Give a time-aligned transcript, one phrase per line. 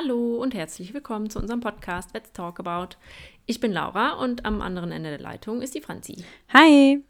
[0.00, 2.94] Hallo und herzlich willkommen zu unserem Podcast Let's Talk About.
[3.46, 6.22] Ich bin Laura und am anderen Ende der Leitung ist die Franzi.
[6.52, 7.02] Hi!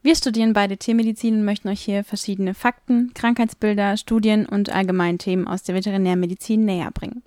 [0.00, 5.46] Wir studieren beide Tiermedizin und möchten euch hier verschiedene Fakten, Krankheitsbilder, Studien und allgemeine Themen
[5.46, 7.22] aus der Veterinärmedizin näher bringen.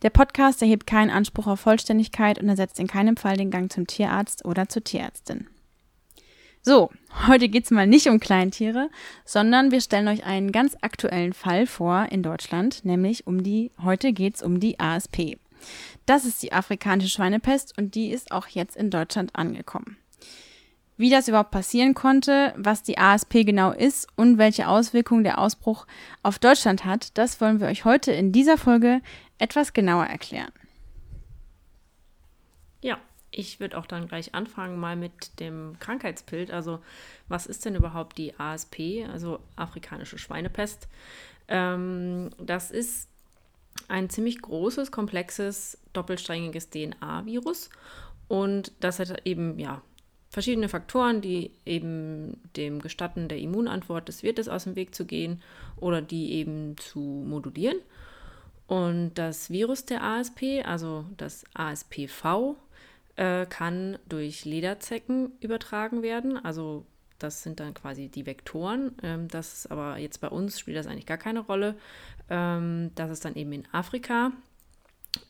[0.00, 3.86] Der Podcast erhebt keinen Anspruch auf Vollständigkeit und ersetzt in keinem Fall den Gang zum
[3.86, 5.46] Tierarzt oder zur Tierärztin.
[6.68, 6.90] So,
[7.28, 8.90] heute geht es mal nicht um Kleintiere,
[9.24, 14.12] sondern wir stellen euch einen ganz aktuellen Fall vor in Deutschland, nämlich um die, heute
[14.12, 15.38] geht es um die ASP.
[16.06, 19.96] Das ist die afrikanische Schweinepest und die ist auch jetzt in Deutschland angekommen.
[20.96, 25.86] Wie das überhaupt passieren konnte, was die ASP genau ist und welche Auswirkungen der Ausbruch
[26.24, 29.02] auf Deutschland hat, das wollen wir euch heute in dieser Folge
[29.38, 30.50] etwas genauer erklären.
[32.82, 32.98] Ja,
[33.36, 36.50] ich würde auch dann gleich anfangen mal mit dem Krankheitsbild.
[36.50, 36.80] Also
[37.28, 40.88] was ist denn überhaupt die ASP, also afrikanische Schweinepest?
[41.48, 43.08] Ähm, das ist
[43.88, 47.70] ein ziemlich großes, komplexes, doppelsträngiges DNA-Virus
[48.28, 49.82] und das hat eben ja
[50.30, 55.42] verschiedene Faktoren, die eben dem Gestatten der Immunantwort des Wirtes aus dem Weg zu gehen
[55.76, 57.78] oder die eben zu modulieren.
[58.66, 62.56] Und das Virus der ASP, also das ASPV,
[63.16, 66.42] äh, kann durch Lederzecken übertragen werden.
[66.42, 66.86] Also
[67.18, 68.92] das sind dann quasi die Vektoren.
[69.02, 71.76] Ähm, das ist aber jetzt bei uns spielt das eigentlich gar keine Rolle.
[72.28, 74.32] Ähm, das ist dann eben in Afrika.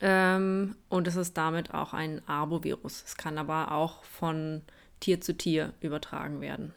[0.01, 3.05] Ähm, und es ist damit auch ein Arbovirus.
[3.07, 4.63] Es kann aber auch von
[4.99, 6.75] Tier zu Tier übertragen werden.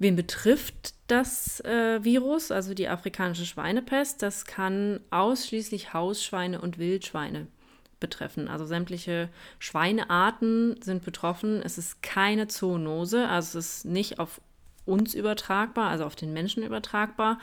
[0.00, 4.22] Wen betrifft das äh, Virus, also die afrikanische Schweinepest?
[4.22, 7.46] Das kann ausschließlich Hausschweine und Wildschweine
[8.00, 8.48] betreffen.
[8.48, 9.28] Also sämtliche
[9.58, 11.60] Schweinearten sind betroffen.
[11.62, 14.40] Es ist keine Zoonose, also es ist nicht auf
[14.86, 17.38] uns übertragbar, also auf den Menschen übertragbar.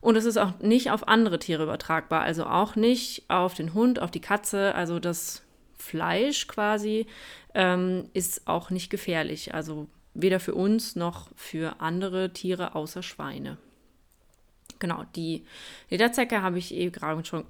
[0.00, 4.00] Und es ist auch nicht auf andere Tiere übertragbar, also auch nicht auf den Hund,
[4.00, 4.74] auf die Katze.
[4.74, 5.42] Also das
[5.76, 7.06] Fleisch quasi
[7.54, 9.54] ähm, ist auch nicht gefährlich.
[9.54, 13.58] Also weder für uns noch für andere Tiere außer Schweine.
[14.78, 15.44] Genau, die
[15.90, 17.44] Lederzecke habe ich eben gerade schon,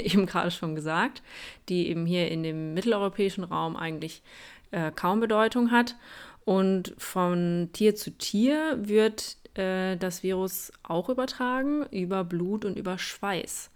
[0.04, 1.22] eben gerade schon gesagt,
[1.68, 4.22] die eben hier in dem mitteleuropäischen Raum eigentlich
[4.70, 5.96] äh, kaum Bedeutung hat.
[6.44, 12.98] Und von Tier zu Tier wird äh, das Virus auch übertragen über Blut und über
[12.98, 13.70] Schweiß.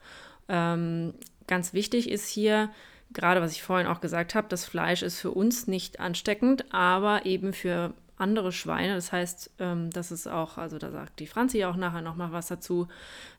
[0.49, 1.15] Ähm,
[1.47, 2.71] ganz wichtig ist hier,
[3.13, 7.27] gerade was ich vorhin auch gesagt habe, das Fleisch ist für uns nicht ansteckend, aber
[7.27, 8.95] eben für andere Schweine.
[8.95, 12.47] Das heißt, ähm, das ist auch, also da sagt die Franzi auch nachher nochmal was
[12.47, 12.89] dazu,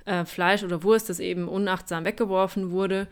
[0.06, 3.08] äh, Fleisch oder Wurst, das eben unachtsam weggeworfen wurde,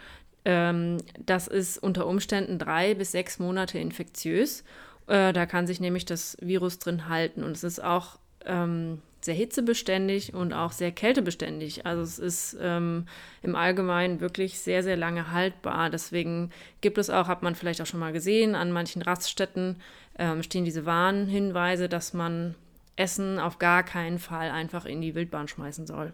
[0.46, 4.63] ähm, das ist unter Umständen drei bis sechs Monate infektiös.
[5.07, 7.44] Äh, da kann sich nämlich das Virus drin halten.
[7.44, 11.85] Und es ist auch ähm, sehr hitzebeständig und auch sehr kältebeständig.
[11.85, 13.06] Also es ist ähm,
[13.41, 15.89] im Allgemeinen wirklich sehr, sehr lange haltbar.
[15.89, 16.51] Deswegen
[16.81, 19.78] gibt es auch, hat man vielleicht auch schon mal gesehen, an manchen Raststätten
[20.17, 22.56] ähm, stehen diese Warnhinweise, dass man
[22.95, 26.13] Essen auf gar keinen Fall einfach in die Wildbahn schmeißen soll.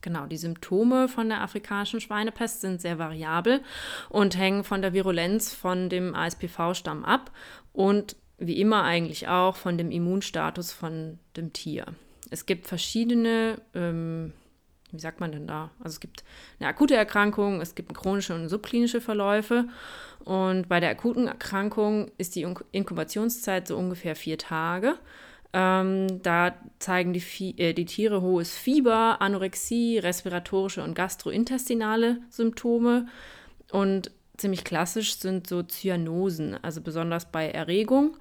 [0.00, 3.62] Genau, die Symptome von der afrikanischen Schweinepest sind sehr variabel
[4.08, 7.32] und hängen von der Virulenz von dem ASPV-Stamm ab
[7.72, 11.86] und wie immer eigentlich auch von dem Immunstatus von dem Tier.
[12.30, 14.32] Es gibt verschiedene, ähm,
[14.90, 15.70] wie sagt man denn da?
[15.80, 16.24] Also es gibt
[16.60, 19.66] eine akute Erkrankung, es gibt chronische und subklinische Verläufe.
[20.24, 24.98] Und bei der akuten Erkrankung ist die Inkubationszeit so ungefähr vier Tage.
[25.52, 33.06] Ähm, da zeigen die, äh, die, Tiere hohes Fieber, Anorexie, respiratorische und gastrointestinale Symptome.
[33.72, 38.16] Und ziemlich klassisch sind so Cyanosen, also besonders bei Erregung.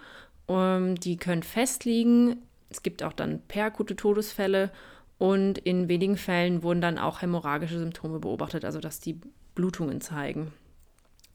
[0.48, 2.42] Ähm, die können festliegen.
[2.70, 4.72] Es gibt auch dann perakute Todesfälle
[5.18, 9.20] und in wenigen Fällen wurden dann auch hämorrhagische Symptome beobachtet, also dass die
[9.56, 10.52] Blutungen zeigen.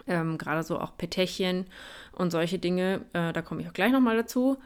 [0.06, 1.66] Ähm, Gerade so auch Petechien
[2.12, 4.58] und solche Dinge, äh, da komme ich auch gleich nochmal dazu.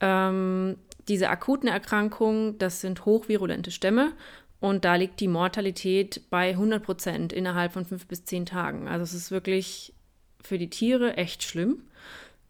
[0.00, 0.76] Ähm,
[1.08, 4.12] diese akuten Erkrankungen, das sind hochvirulente Stämme
[4.60, 8.88] und da liegt die Mortalität bei 100 Prozent innerhalb von fünf bis zehn Tagen.
[8.88, 9.94] Also es ist wirklich
[10.42, 11.82] für die Tiere echt schlimm.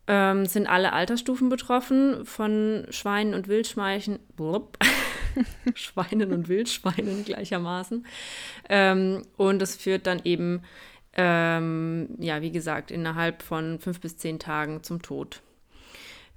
[0.07, 4.19] Ähm, sind alle Altersstufen betroffen von Schweinen und Wildschweinen,
[5.75, 8.05] Schweinen und Wildschweinen gleichermaßen.
[8.69, 10.62] Ähm, und es führt dann eben,
[11.12, 15.43] ähm, ja, wie gesagt, innerhalb von fünf bis zehn Tagen zum Tod.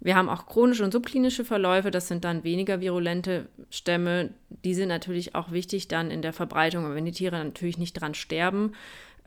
[0.03, 4.31] Wir haben auch chronische und subklinische Verläufe, das sind dann weniger virulente Stämme.
[4.49, 7.93] Die sind natürlich auch wichtig dann in der Verbreitung, aber wenn die Tiere natürlich nicht
[7.93, 8.73] dran sterben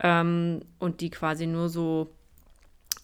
[0.03, 2.11] ähm, und die quasi nur so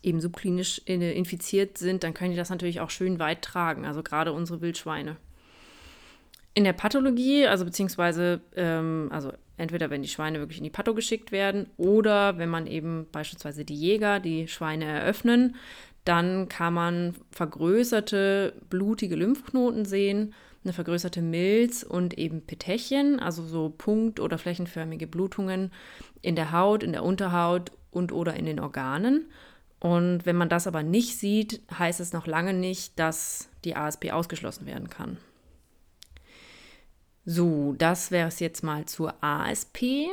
[0.03, 4.33] eben subklinisch infiziert sind, dann können die das natürlich auch schön weit tragen, also gerade
[4.33, 5.15] unsere Wildschweine.
[6.53, 10.93] In der Pathologie, also beziehungsweise, ähm, also entweder wenn die Schweine wirklich in die Patto
[10.93, 15.55] geschickt werden oder wenn man eben beispielsweise die Jäger die Schweine eröffnen,
[16.05, 20.33] dann kann man vergrößerte blutige Lymphknoten sehen,
[20.63, 25.71] eine vergrößerte Milz und eben Petechien, also so punkt- oder flächenförmige Blutungen
[26.21, 29.25] in der Haut, in der Unterhaut und oder in den Organen.
[29.79, 34.11] Und wenn man das aber nicht sieht, heißt es noch lange nicht, dass die ASP
[34.11, 35.17] ausgeschlossen werden kann.
[37.25, 40.07] So, das wäre es jetzt mal zur ASP.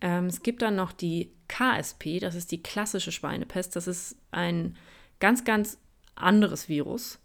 [0.00, 3.76] Ähm, es gibt dann noch die KSP, das ist die klassische Schweinepest.
[3.76, 4.76] Das ist ein
[5.24, 5.78] ganz, ganz
[6.16, 7.18] anderes Virus.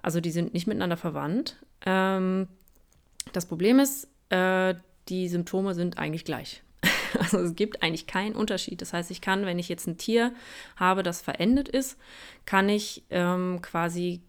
[0.00, 1.58] Also die sind nicht miteinander verwandt.
[1.84, 2.48] Ähm,
[3.34, 4.74] das Problem ist, äh,
[5.10, 6.62] die Symptome sind eigentlich gleich.
[7.18, 8.80] Also es gibt eigentlich keinen Unterschied.
[8.80, 10.32] Das heißt, ich kann, wenn ich jetzt ein Tier
[10.76, 11.96] habe, das verendet ist,
[12.46, 14.22] kann ich ähm, quasi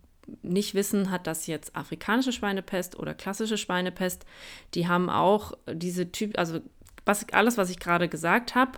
[0.44, 4.26] nicht wissen, hat das jetzt afrikanische Schweinepest oder klassische Schweinepest.
[4.74, 6.60] Die haben auch diese Typ, also
[7.06, 8.74] was, alles, was ich gerade gesagt habe,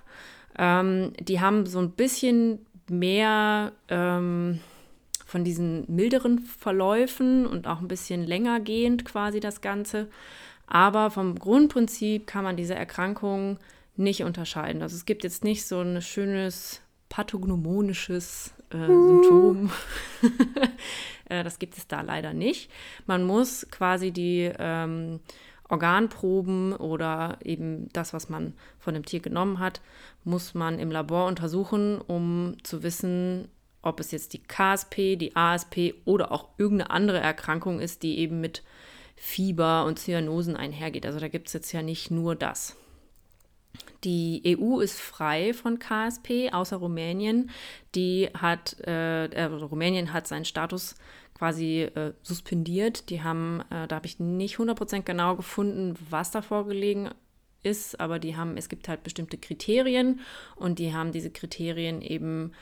[0.57, 4.59] ähm, die haben so ein bisschen mehr ähm,
[5.25, 10.07] von diesen milderen Verläufen und auch ein bisschen länger gehend quasi das Ganze.
[10.67, 13.57] Aber vom Grundprinzip kann man diese Erkrankung
[13.95, 14.81] nicht unterscheiden.
[14.81, 19.71] Also es gibt jetzt nicht so ein schönes pathognomonisches äh, Symptom.
[21.29, 22.69] äh, das gibt es da leider nicht.
[23.05, 25.19] Man muss quasi die ähm,
[25.69, 29.81] Organproben oder eben das, was man von dem Tier genommen hat,
[30.23, 33.49] muss man im Labor untersuchen, um zu wissen,
[33.81, 38.41] ob es jetzt die KSP, die ASP oder auch irgendeine andere Erkrankung ist, die eben
[38.41, 38.63] mit
[39.15, 41.05] Fieber und Cyanosen einhergeht.
[41.05, 42.75] Also da gibt es jetzt ja nicht nur das.
[44.03, 47.49] Die EU ist frei von KSP, außer Rumänien.
[47.95, 50.95] Die hat, äh, äh, Rumänien hat seinen Status
[51.37, 53.09] quasi äh, suspendiert.
[53.09, 57.09] Die haben, äh, da habe ich nicht 100% genau gefunden, was da vorgelegen
[57.63, 60.21] ist, aber die haben, es gibt halt bestimmte Kriterien
[60.55, 62.53] und die haben diese Kriterien eben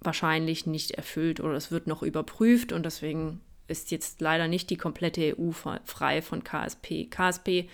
[0.00, 4.76] wahrscheinlich nicht erfüllt oder es wird noch überprüft und deswegen ist jetzt leider nicht die
[4.76, 7.06] komplette EU frei von KSP.
[7.10, 7.68] KSP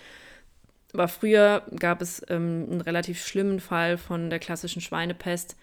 [0.91, 5.55] war früher, gab es ähm, einen relativ schlimmen Fall von der klassischen Schweinepest,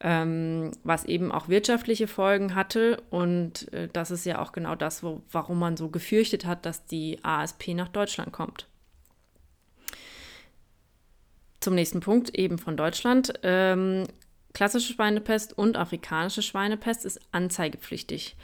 [0.00, 3.02] ähm, was eben auch wirtschaftliche Folgen hatte.
[3.10, 6.86] Und äh, das ist ja auch genau das, wo, warum man so gefürchtet hat, dass
[6.86, 8.66] die ASP nach Deutschland kommt.
[11.60, 13.34] Zum nächsten Punkt, eben von Deutschland.
[13.42, 14.06] Ähm,
[14.54, 18.36] klassische Schweinepest und afrikanische Schweinepest ist anzeigepflichtig.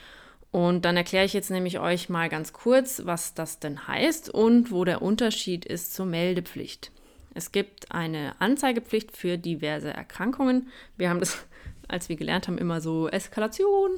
[0.50, 4.70] Und dann erkläre ich jetzt nämlich euch mal ganz kurz, was das denn heißt und
[4.70, 6.92] wo der Unterschied ist zur Meldepflicht.
[7.36, 10.68] Es gibt eine Anzeigepflicht für diverse Erkrankungen.
[10.96, 11.44] Wir haben das,
[11.86, 13.90] als wir gelernt haben, immer so Eskalation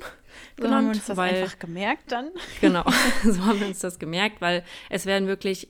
[0.57, 0.75] so genannt.
[0.75, 2.31] haben wir uns das weil, einfach gemerkt dann.
[2.61, 2.85] Genau,
[3.25, 5.69] so haben wir uns das gemerkt, weil es werden wirklich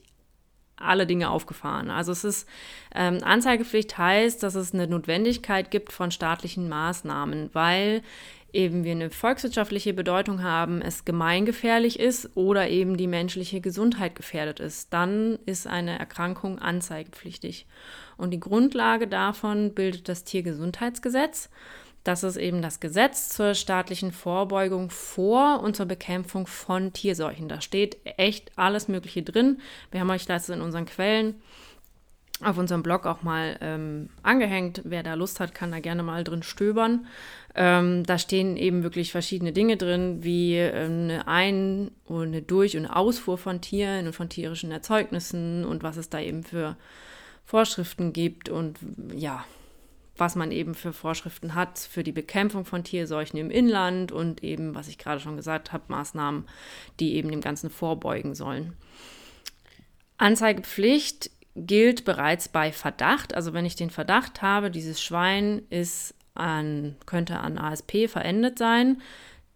[0.77, 1.91] alle Dinge aufgefahren.
[1.91, 2.49] Also es ist
[2.95, 8.01] ähm, Anzeigepflicht heißt, dass es eine Notwendigkeit gibt von staatlichen Maßnahmen, weil
[8.53, 14.59] eben wir eine volkswirtschaftliche Bedeutung haben, es gemeingefährlich ist oder eben die menschliche Gesundheit gefährdet
[14.59, 17.65] ist, dann ist eine Erkrankung anzeigepflichtig.
[18.17, 21.49] Und die Grundlage davon bildet das Tiergesundheitsgesetz.
[22.03, 27.49] Das ist eben das Gesetz zur staatlichen Vorbeugung vor und zur Bekämpfung von Tierseuchen.
[27.49, 29.59] Da steht echt alles Mögliche drin.
[29.91, 31.41] Wir haben euch das in unseren Quellen
[32.41, 34.81] auf unserem Blog auch mal ähm, angehängt.
[34.85, 37.07] Wer da Lust hat, kann da gerne mal drin stöbern.
[37.55, 42.77] Ähm, da stehen eben wirklich verschiedene Dinge drin, wie ähm, eine Ein- und eine Durch-
[42.77, 46.77] und Ausfuhr von Tieren und von tierischen Erzeugnissen und was es da eben für
[47.45, 48.77] Vorschriften gibt und
[49.13, 49.43] ja,
[50.15, 54.75] was man eben für Vorschriften hat für die Bekämpfung von Tierseuchen im Inland und eben,
[54.75, 56.45] was ich gerade schon gesagt habe, Maßnahmen,
[56.99, 58.73] die eben dem Ganzen vorbeugen sollen.
[60.17, 63.35] Anzeigepflicht gilt bereits bei Verdacht.
[63.35, 69.01] Also wenn ich den Verdacht habe, dieses Schwein ist an, könnte an ASP verendet sein,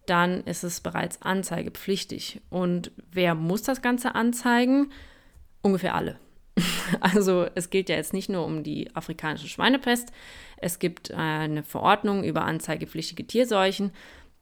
[0.06, 2.40] dann ist es bereits anzeigepflichtig.
[2.50, 4.92] Und wer muss das Ganze anzeigen?
[5.62, 6.18] Ungefähr alle.
[7.00, 10.12] Also es geht ja jetzt nicht nur um die afrikanische Schweinepest.
[10.58, 13.90] Es gibt eine Verordnung über anzeigepflichtige Tierseuchen.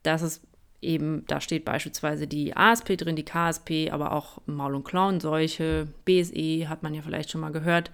[0.02, 0.42] Das ist
[0.82, 6.68] eben, da steht beispielsweise die ASP drin, die KSP, aber auch Maul- und Klauenseuche, BSE
[6.68, 7.90] hat man ja vielleicht schon mal gehört.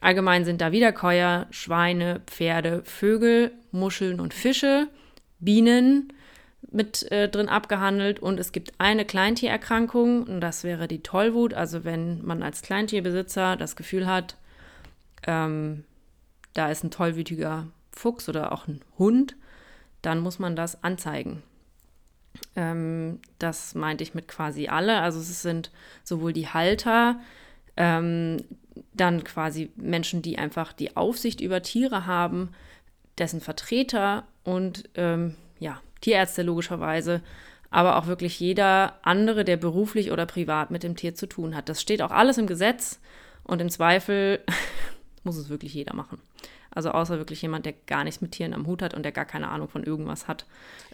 [0.00, 4.88] Allgemein sind da Wiederkäuer, Schweine, Pferde, Vögel, Muscheln und Fische,
[5.40, 6.12] Bienen
[6.70, 11.54] mit äh, drin abgehandelt und es gibt eine Kleintiererkrankung und das wäre die Tollwut.
[11.54, 14.36] Also wenn man als Kleintierbesitzer das Gefühl hat,
[15.26, 15.84] ähm,
[16.54, 19.36] da ist ein tollwütiger Fuchs oder auch ein Hund,
[20.02, 21.42] dann muss man das anzeigen.
[22.56, 25.00] Ähm, das meinte ich mit quasi alle.
[25.00, 25.70] Also es sind
[26.04, 27.20] sowohl die Halter,
[27.76, 28.38] ähm,
[28.94, 32.50] dann quasi Menschen, die einfach die Aufsicht über Tiere haben,
[33.18, 37.22] dessen Vertreter und ähm, ja, Tierärzte logischerweise,
[37.70, 41.68] aber auch wirklich jeder andere, der beruflich oder privat mit dem Tier zu tun hat.
[41.68, 43.00] Das steht auch alles im Gesetz
[43.44, 44.40] und im Zweifel
[45.24, 46.20] muss es wirklich jeder machen.
[46.70, 49.24] Also außer wirklich jemand, der gar nichts mit Tieren am Hut hat und der gar
[49.24, 50.46] keine Ahnung von irgendwas hat,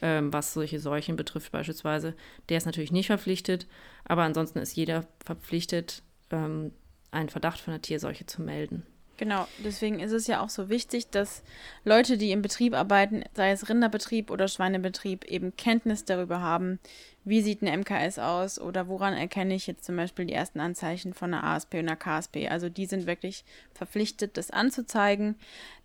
[0.02, 2.14] ähm, was solche Seuchen betrifft beispielsweise.
[2.48, 3.66] Der ist natürlich nicht verpflichtet,
[4.04, 6.72] aber ansonsten ist jeder verpflichtet, ähm,
[7.10, 8.84] einen Verdacht von einer Tierseuche zu melden.
[9.16, 11.44] Genau, deswegen ist es ja auch so wichtig, dass
[11.84, 16.80] Leute, die im Betrieb arbeiten, sei es Rinderbetrieb oder Schweinebetrieb, eben Kenntnis darüber haben,
[17.24, 21.14] wie sieht ein MKS aus oder woran erkenne ich jetzt zum Beispiel die ersten Anzeichen
[21.14, 22.48] von einer ASP und einer KSP.
[22.48, 25.36] Also die sind wirklich verpflichtet, das anzuzeigen,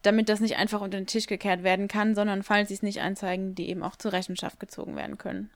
[0.02, 3.02] damit das nicht einfach unter den Tisch gekehrt werden kann, sondern falls sie es nicht
[3.02, 5.52] anzeigen, die eben auch zur Rechenschaft gezogen werden können.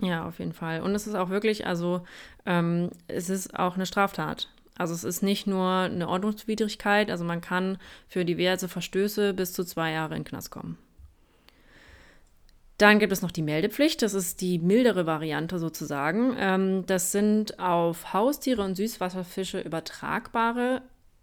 [0.00, 0.80] Ja, auf jeden Fall.
[0.82, 2.02] Und es ist auch wirklich, also
[2.46, 4.48] ähm, es ist auch eine Straftat.
[4.78, 9.64] Also es ist nicht nur eine Ordnungswidrigkeit, also man kann für diverse Verstöße bis zu
[9.64, 10.78] zwei Jahre in den Knast kommen.
[12.78, 16.36] Dann gibt es noch die Meldepflicht, das ist die mildere Variante sozusagen.
[16.38, 20.82] Ähm, das sind auf Haustiere und Süßwasserfische übertragbare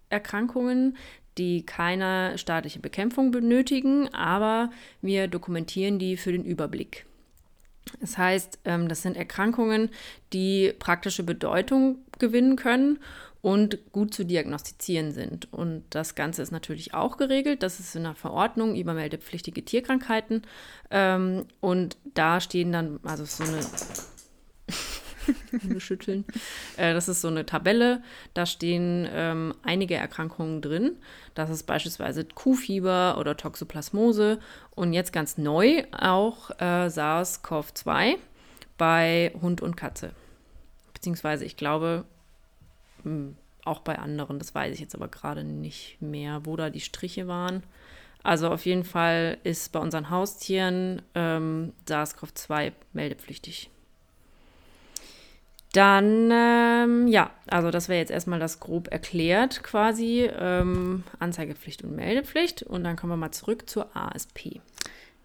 [0.09, 0.97] Erkrankungen,
[1.37, 4.69] die keine staatliche Bekämpfung benötigen, aber
[5.01, 7.05] wir dokumentieren die für den Überblick.
[8.01, 9.89] Das heißt, ähm, das sind Erkrankungen,
[10.33, 12.99] die praktische Bedeutung gewinnen können
[13.45, 15.53] und gut zu diagnostizieren sind.
[15.53, 17.61] Und das Ganze ist natürlich auch geregelt.
[17.61, 20.41] Das ist in der Verordnung über meldepflichtige Tierkrankheiten.
[20.89, 23.59] Ähm, und da stehen dann, also so eine.
[25.79, 26.25] schütteln.
[26.77, 28.01] Äh, das ist so eine Tabelle.
[28.33, 30.97] Da stehen ähm, einige Erkrankungen drin.
[31.35, 34.39] Das ist beispielsweise Kuhfieber oder Toxoplasmose.
[34.71, 38.15] Und jetzt ganz neu auch äh, SARS-CoV-2
[38.79, 40.13] bei Hund und Katze.
[40.95, 42.05] Beziehungsweise, ich glaube,
[43.63, 47.27] auch bei anderen, das weiß ich jetzt aber gerade nicht mehr, wo da die Striche
[47.27, 47.63] waren.
[48.23, 53.69] Also auf jeden Fall ist bei unseren Haustieren ähm, SARS-CoV-2 meldepflichtig.
[55.73, 61.95] Dann, ähm, ja, also das wäre jetzt erstmal das grob erklärt quasi, ähm, Anzeigepflicht und
[61.95, 62.63] Meldepflicht.
[62.63, 64.61] Und dann kommen wir mal zurück zur ASP.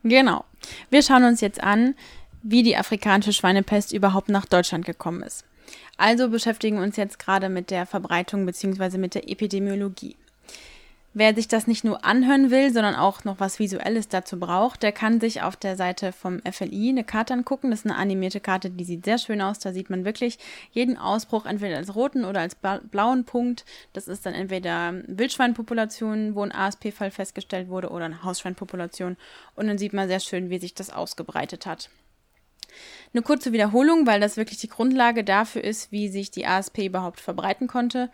[0.03, 0.45] Genau.
[0.91, 1.95] Wir schauen uns jetzt an,
[2.43, 5.45] wie die afrikanische Schweinepest überhaupt nach Deutschland gekommen ist.
[6.01, 8.97] Also beschäftigen wir uns jetzt gerade mit der Verbreitung bzw.
[8.97, 10.17] mit der Epidemiologie.
[11.13, 14.93] Wer sich das nicht nur anhören will, sondern auch noch was Visuelles dazu braucht, der
[14.93, 17.71] kann sich auf der Seite vom FLI eine Karte angucken.
[17.71, 19.59] Das ist eine animierte Karte, die sieht sehr schön aus.
[19.59, 20.39] Da sieht man wirklich
[20.71, 23.67] jeden Ausbruch entweder als roten oder als blauen Punkt.
[23.93, 29.19] Das ist dann entweder Wildschweinpopulation, wo ein ASP-Fall festgestellt wurde, oder eine Hausschweinpopulation.
[29.55, 31.91] Und dann sieht man sehr schön, wie sich das ausgebreitet hat.
[33.13, 37.21] Eine kurze Wiederholung, weil das wirklich die Grundlage dafür ist, wie sich die ASP überhaupt
[37.21, 38.11] verbreiten konnte.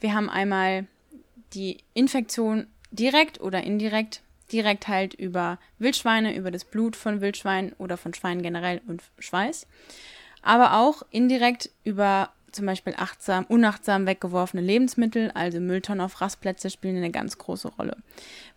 [0.00, 0.86] Wir haben einmal
[1.54, 7.96] die Infektion direkt oder indirekt, direkt halt über Wildschweine, über das Blut von Wildschweinen oder
[7.96, 9.66] von Schweinen generell und Schweiß,
[10.42, 16.96] aber auch indirekt über zum Beispiel achtsam, unachtsam weggeworfene Lebensmittel, also Mülltonnen auf Rastplätze, spielen
[16.96, 17.96] eine ganz große Rolle,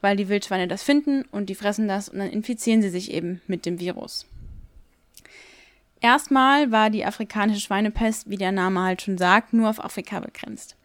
[0.01, 3.41] weil die Wildschweine das finden und die fressen das und dann infizieren sie sich eben
[3.47, 4.27] mit dem Virus.
[6.01, 10.75] Erstmal war die afrikanische Schweinepest, wie der Name halt schon sagt, nur auf Afrika begrenzt.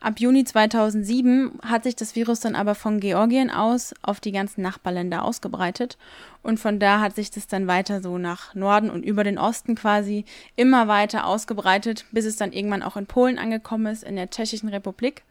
[0.00, 4.60] Ab Juni 2007 hat sich das Virus dann aber von Georgien aus auf die ganzen
[4.60, 5.96] Nachbarländer ausgebreitet
[6.42, 9.74] und von da hat sich das dann weiter so nach Norden und über den Osten
[9.74, 14.28] quasi immer weiter ausgebreitet, bis es dann irgendwann auch in Polen angekommen ist, in der
[14.28, 15.22] Tschechischen Republik.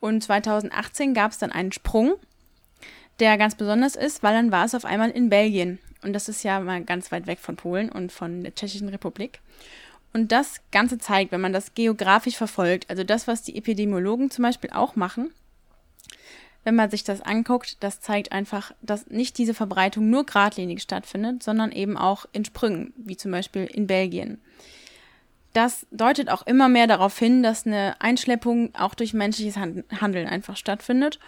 [0.00, 2.14] Und 2018 gab es dann einen Sprung,
[3.20, 5.80] der ganz besonders ist, weil dann war es auf einmal in Belgien.
[6.02, 9.40] Und das ist ja mal ganz weit weg von Polen und von der Tschechischen Republik.
[10.12, 14.42] Und das Ganze zeigt, wenn man das geografisch verfolgt, also das, was die Epidemiologen zum
[14.42, 15.30] Beispiel auch machen,
[16.64, 21.42] wenn man sich das anguckt, das zeigt einfach, dass nicht diese Verbreitung nur geradlinig stattfindet,
[21.42, 24.40] sondern eben auch in Sprüngen, wie zum Beispiel in Belgien.
[25.52, 30.56] Das deutet auch immer mehr darauf hin, dass eine Einschleppung auch durch menschliches Handeln einfach
[30.56, 31.18] stattfindet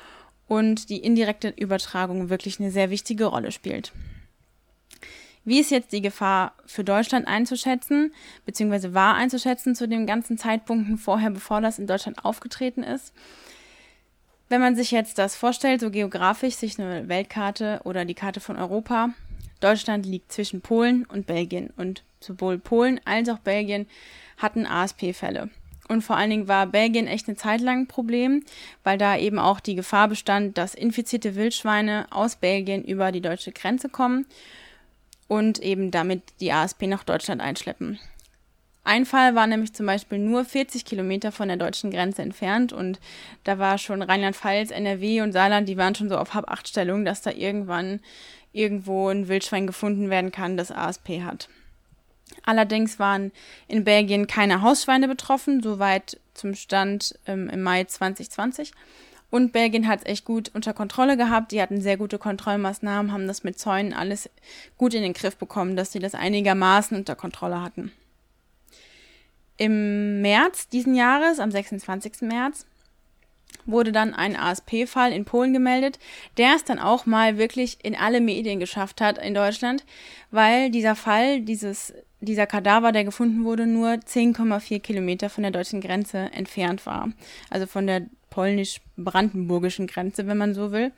[0.47, 3.93] und die indirekte Übertragung wirklich eine sehr wichtige Rolle spielt.
[5.45, 8.13] Wie ist jetzt die Gefahr für Deutschland einzuschätzen,
[8.45, 13.15] beziehungsweise war einzuschätzen zu den ganzen Zeitpunkten vorher, bevor das in Deutschland aufgetreten ist?
[14.51, 18.57] Wenn man sich jetzt das vorstellt, so geografisch, sich eine Weltkarte oder die Karte von
[18.57, 19.11] Europa,
[19.61, 23.87] Deutschland liegt zwischen Polen und Belgien und sowohl Polen als auch Belgien
[24.37, 25.51] hatten ASP-Fälle.
[25.89, 28.45] Und vor allen Dingen war Belgien echt eine Zeit lang ein Problem,
[28.85, 33.53] weil da eben auch die Gefahr bestand, dass infizierte Wildschweine aus Belgien über die deutsche
[33.53, 34.27] Grenze kommen
[35.31, 38.01] und eben damit die ASP nach Deutschland einschleppen.
[38.83, 42.99] Ein Fall war nämlich zum Beispiel nur 40 Kilometer von der deutschen Grenze entfernt und
[43.45, 47.31] da war schon Rheinland-Pfalz, NRW und Saarland, die waren schon so auf Hab-Acht-Stellung, dass da
[47.31, 48.01] irgendwann
[48.53, 51.49] irgendwo ein Wildschwein gefunden werden kann, das ASP hat.
[52.43, 53.31] Allerdings waren
[53.69, 58.73] in Belgien keine Hausschweine betroffen, soweit zum Stand ähm, im Mai 2020.
[59.31, 61.53] Und Belgien hat es echt gut unter Kontrolle gehabt.
[61.53, 64.29] Die hatten sehr gute Kontrollmaßnahmen, haben das mit Zäunen alles
[64.77, 67.93] gut in den Griff bekommen, dass sie das einigermaßen unter Kontrolle hatten.
[69.57, 72.23] Im März diesen Jahres, am 26.
[72.23, 72.67] März,
[73.67, 75.99] wurde dann ein ASP-Fall in Polen gemeldet,
[76.39, 79.85] der es dann auch mal wirklich in alle Medien geschafft hat in Deutschland,
[80.31, 85.81] weil dieser Fall, dieses, dieser Kadaver, der gefunden wurde, nur 10,4 Kilometer von der deutschen
[85.81, 87.11] Grenze entfernt war.
[87.49, 90.93] Also von der polnisch-brandenburgischen Grenze, wenn man so will.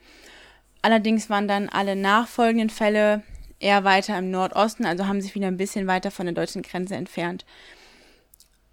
[0.81, 3.23] Allerdings waren dann alle nachfolgenden Fälle
[3.59, 6.95] eher weiter im Nordosten, also haben sich wieder ein bisschen weiter von der deutschen Grenze
[6.95, 7.45] entfernt.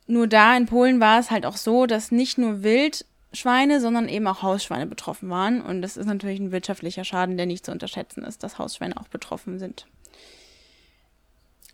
[0.07, 4.26] Nur da in Polen war es halt auch so, dass nicht nur Wildschweine, sondern eben
[4.26, 5.62] auch Hausschweine betroffen waren.
[5.62, 9.07] Und das ist natürlich ein wirtschaftlicher Schaden, der nicht zu unterschätzen ist, dass Hausschweine auch
[9.07, 9.87] betroffen sind.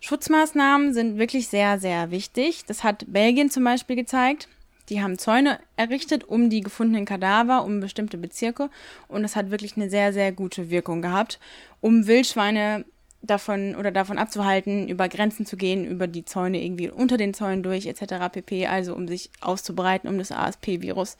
[0.06, 2.64] Schutzmaßnahmen sind wirklich sehr, sehr wichtig.
[2.64, 4.46] Das hat Belgien zum Beispiel gezeigt.
[4.88, 8.70] Die haben Zäune errichtet um die gefundenen Kadaver, um bestimmte Bezirke.
[9.08, 11.40] Und das hat wirklich eine sehr, sehr gute Wirkung gehabt,
[11.80, 12.84] um Wildschweine
[13.20, 17.64] davon oder davon abzuhalten, über Grenzen zu gehen, über die Zäune irgendwie unter den Zäunen
[17.64, 18.30] durch etc.
[18.30, 18.68] pp.
[18.68, 21.16] Also um sich auszubreiten, um das ASP-Virus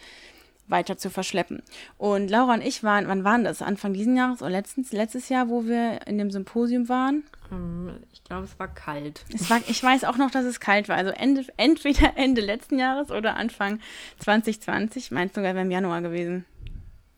[0.68, 1.62] weiter zu verschleppen.
[1.98, 3.62] Und Laura und ich waren, wann waren das?
[3.62, 7.24] Anfang diesen Jahres oder letztens, letztes Jahr, wo wir in dem Symposium waren?
[7.52, 9.24] Ähm, ich glaube, es war kalt.
[9.32, 10.96] Es war, ich weiß auch noch, dass es kalt war.
[10.96, 13.80] Also Ende, entweder Ende letzten Jahres oder Anfang
[14.20, 15.10] 2020.
[15.10, 16.44] Meinst du, sogar wäre im Januar gewesen?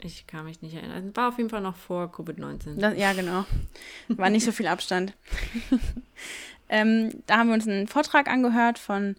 [0.00, 1.14] Ich kann mich nicht erinnern.
[1.16, 2.94] War auf jeden Fall noch vor Covid-19.
[2.94, 3.44] Ja, genau.
[4.08, 5.12] War nicht so viel Abstand.
[6.68, 9.16] ähm, da haben wir uns einen Vortrag angehört von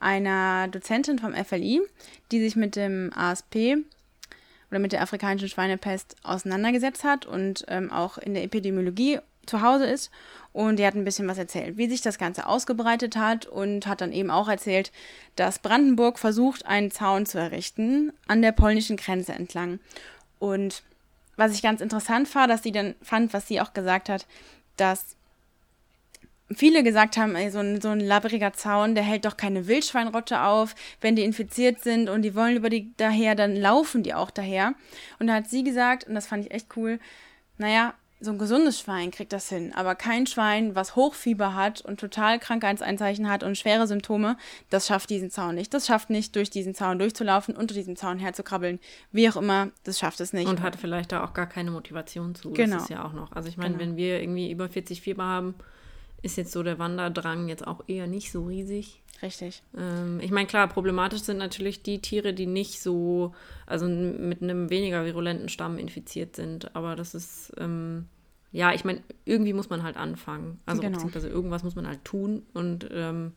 [0.00, 1.82] einer Dozentin vom FLI,
[2.32, 3.76] die sich mit dem ASP
[4.70, 9.86] oder mit der afrikanischen Schweinepest auseinandergesetzt hat und ähm, auch in der Epidemiologie zu Hause
[9.86, 10.10] ist.
[10.52, 14.00] Und die hat ein bisschen was erzählt, wie sich das Ganze ausgebreitet hat und hat
[14.00, 14.90] dann eben auch erzählt,
[15.36, 19.78] dass Brandenburg versucht, einen Zaun zu errichten an der polnischen Grenze entlang.
[20.38, 20.82] Und
[21.36, 24.26] was ich ganz interessant war, dass sie dann fand, was sie auch gesagt hat,
[24.76, 25.16] dass
[26.54, 30.42] viele gesagt haben, ey, so ein, so ein labbriger Zaun, der hält doch keine Wildschweinrotte
[30.42, 34.30] auf, wenn die infiziert sind und die wollen über die daher, dann laufen die auch
[34.30, 34.74] daher.
[35.18, 36.98] Und da hat sie gesagt, und das fand ich echt cool,
[37.58, 41.98] naja, so ein gesundes Schwein kriegt das hin, aber kein Schwein, was Hochfieber hat und
[41.98, 44.36] total Krankheitseinzeichen hat und schwere Symptome,
[44.68, 45.72] das schafft diesen Zaun nicht.
[45.72, 48.78] Das schafft nicht, durch diesen Zaun durchzulaufen, unter diesem Zaun herzukrabbeln.
[49.10, 50.48] Wie auch immer, das schafft es nicht.
[50.48, 52.50] Und hat vielleicht da auch gar keine Motivation zu.
[52.50, 52.74] Genau.
[52.74, 53.32] Das ist ja auch noch.
[53.32, 53.80] Also ich meine, Genau.
[53.80, 55.54] wenn wir irgendwie über 40 Fieber haben,
[56.22, 59.02] ist jetzt so der Wanderdrang jetzt auch eher nicht so riesig.
[59.22, 59.62] Richtig.
[59.76, 63.34] Ähm, ich meine, klar, problematisch sind natürlich die Tiere, die nicht so,
[63.66, 66.74] also mit einem weniger virulenten Stamm infiziert sind.
[66.74, 68.06] Aber das ist, ähm,
[68.52, 70.58] ja, ich meine, irgendwie muss man halt anfangen.
[70.66, 70.94] Also Genau.
[70.94, 72.42] beziehungsweise irgendwas muss man halt tun.
[72.54, 73.32] Und ähm,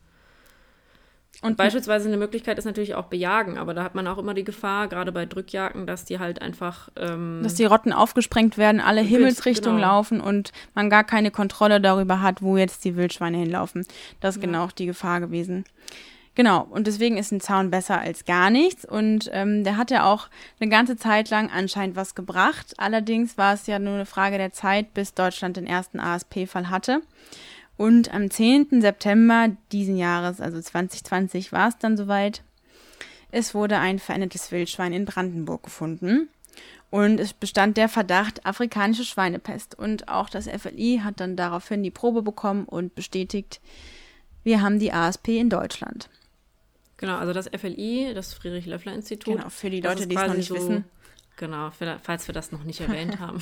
[1.42, 4.44] Und beispielsweise eine Möglichkeit ist natürlich auch bejagen, aber da hat man auch immer die
[4.44, 9.00] Gefahr, gerade bei Drückjagden, dass die halt einfach ähm, dass die Rotten aufgesprengt werden, alle
[9.02, 9.88] Himmelsrichtungen genau.
[9.88, 13.86] laufen und man gar keine Kontrolle darüber hat, wo jetzt die Wildschweine hinlaufen.
[14.20, 14.46] Das ist Ja.
[14.46, 15.64] genau die Gefahr gewesen.
[16.36, 18.84] Genau, und deswegen ist ein Zaun besser als gar nichts.
[18.84, 22.74] Und ähm, der hat ja auch eine ganze Zeit lang anscheinend was gebracht.
[22.76, 27.02] Allerdings war es ja nur eine Frage der Zeit, bis Deutschland den ersten ASP-Fall hatte.
[27.76, 28.80] Und am 10.
[28.80, 32.42] September diesen Jahres, also 2020, war es dann soweit.
[33.30, 36.28] Es wurde ein verendetes Wildschwein in Brandenburg gefunden.
[36.90, 39.76] Und es bestand der Verdacht afrikanische Schweinepest.
[39.76, 43.60] Und auch das FLI hat dann daraufhin die Probe bekommen und bestätigt,
[44.44, 46.08] wir haben die ASP in Deutschland.
[46.96, 49.34] Genau, also das FLI, das Friedrich-Löffler-Institut.
[49.38, 50.84] Genau, für die Leute, die es noch nicht so- wissen.
[51.36, 53.40] Genau, für- falls wir das noch nicht erwähnt haben.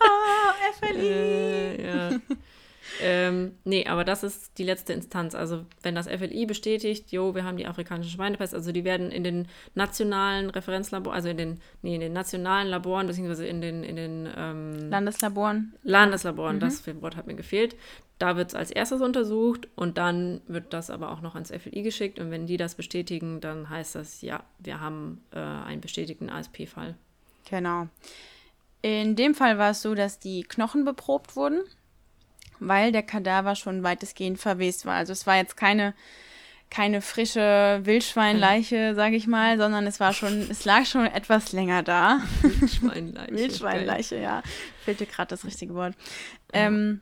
[0.00, 0.98] Ah, FLI!
[1.08, 2.10] äh, ja.
[3.00, 5.34] Ähm, nee, aber das ist die letzte Instanz.
[5.34, 9.24] Also wenn das FLI bestätigt, jo, wir haben die afrikanische Schweinepest, also die werden in
[9.24, 13.96] den nationalen Referenzlaboren, also in den, nee, in den nationalen Laboren, beziehungsweise in den, in
[13.96, 15.74] den ähm, Landeslaboren.
[15.82, 16.60] Landeslaboren, Mhm.
[16.60, 17.76] das Wort hat mir gefehlt.
[18.18, 21.82] Da wird es als erstes untersucht und dann wird das aber auch noch ans FLI
[21.82, 22.20] geschickt.
[22.20, 26.94] Und wenn die das bestätigen, dann heißt das, ja, wir haben äh, einen bestätigten ASP-Fall.
[27.50, 27.88] Genau.
[28.82, 31.62] In dem Fall war es so, dass die Knochen beprobt wurden,
[32.68, 34.94] weil der Kadaver schon weitestgehend verwest war.
[34.94, 35.94] Also es war jetzt keine,
[36.70, 41.82] keine frische Wildschweinleiche, sage ich mal, sondern es war schon, es lag schon etwas länger
[41.82, 42.20] da.
[42.42, 43.34] Wildschweinleiche.
[43.34, 44.42] Wildschweinleiche, ja.
[44.84, 45.94] Fehlte gerade das richtige Wort.
[46.52, 47.00] Ähm,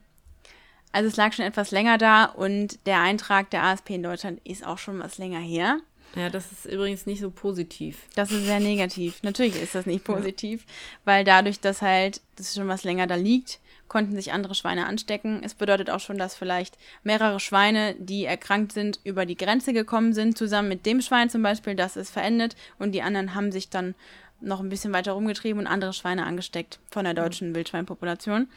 [0.93, 4.67] Also es lag schon etwas länger da und der Eintrag der ASP in Deutschland ist
[4.67, 5.79] auch schon was länger her.
[6.17, 7.99] Ja, das ist übrigens nicht so positiv.
[8.17, 9.23] Das ist sehr negativ.
[9.23, 10.73] Natürlich ist das nicht positiv, ja.
[11.05, 15.43] weil dadurch, dass halt das schon was länger da liegt, konnten sich andere Schweine anstecken.
[15.45, 20.15] Es bedeutet auch schon, dass vielleicht mehrere Schweine, die erkrankt sind, über die Grenze gekommen
[20.15, 23.69] sind, zusammen mit dem Schwein zum Beispiel, das es verendet und die anderen haben sich
[23.69, 23.95] dann
[24.41, 28.49] noch ein bisschen weiter rumgetrieben und andere Schweine angesteckt von der deutschen Wildschweinpopulation.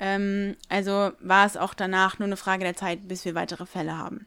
[0.00, 3.96] Ähm, also war es auch danach nur eine Frage der Zeit, bis wir weitere Fälle
[3.96, 4.26] haben.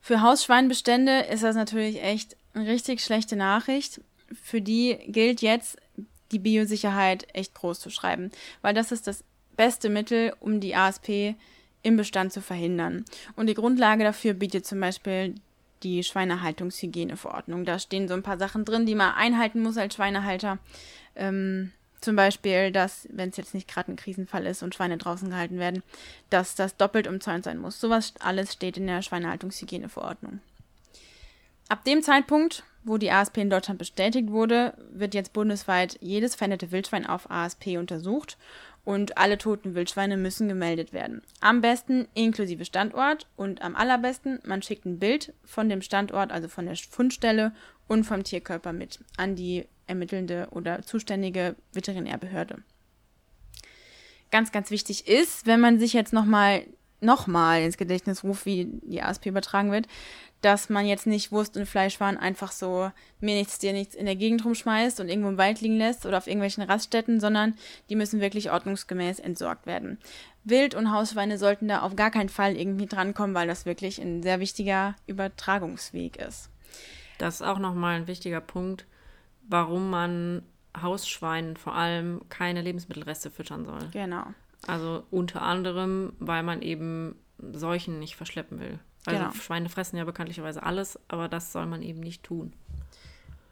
[0.00, 4.00] Für Hausschweinbestände ist das natürlich echt eine richtig schlechte Nachricht.
[4.40, 5.78] Für die gilt jetzt,
[6.32, 8.30] die Biosicherheit echt groß zu schreiben,
[8.62, 9.24] weil das ist das
[9.56, 11.34] beste Mittel, um die ASP
[11.82, 13.04] im Bestand zu verhindern.
[13.36, 15.34] Und die Grundlage dafür bietet zum Beispiel
[15.82, 17.64] die Schweinehaltungshygieneverordnung.
[17.64, 20.58] Da stehen so ein paar Sachen drin, die man einhalten muss als Schweinehalter.
[21.14, 25.30] Ähm, zum Beispiel, dass, wenn es jetzt nicht gerade ein Krisenfall ist und Schweine draußen
[25.30, 25.82] gehalten werden,
[26.30, 27.80] dass das doppelt umzäunt sein muss.
[27.80, 30.40] Sowas alles steht in der Schweinehaltungshygieneverordnung.
[31.68, 36.70] Ab dem Zeitpunkt, wo die ASP in Deutschland bestätigt wurde, wird jetzt bundesweit jedes veränderte
[36.70, 38.38] Wildschwein auf ASP untersucht
[38.84, 41.22] und alle toten Wildschweine müssen gemeldet werden.
[41.40, 46.46] Am besten inklusive Standort und am allerbesten, man schickt ein Bild von dem Standort, also
[46.46, 47.52] von der Fundstelle
[47.88, 52.62] und vom Tierkörper mit an die ermittelnde oder zuständige Veterinärbehörde.
[54.30, 56.64] Ganz, ganz wichtig ist, wenn man sich jetzt nochmal
[57.00, 59.86] noch mal ins Gedächtnis ruft, wie die ASP übertragen wird,
[60.42, 64.16] dass man jetzt nicht Wurst und Fleischwaren einfach so mir nichts, dir nichts in der
[64.16, 67.54] Gegend rumschmeißt und irgendwo im Wald liegen lässt oder auf irgendwelchen Raststätten, sondern
[67.88, 69.98] die müssen wirklich ordnungsgemäß entsorgt werden.
[70.44, 74.22] Wild- und Hausschweine sollten da auf gar keinen Fall irgendwie drankommen, weil das wirklich ein
[74.22, 76.50] sehr wichtiger Übertragungsweg ist.
[77.18, 78.86] Das ist auch nochmal ein wichtiger Punkt
[79.48, 80.42] warum man
[80.80, 83.88] Hausschweinen vor allem keine Lebensmittelreste füttern soll.
[83.92, 84.24] Genau.
[84.66, 88.78] Also unter anderem, weil man eben Seuchen nicht verschleppen will.
[89.06, 89.32] Also genau.
[89.32, 92.52] Schweine fressen ja bekanntlicherweise alles, aber das soll man eben nicht tun.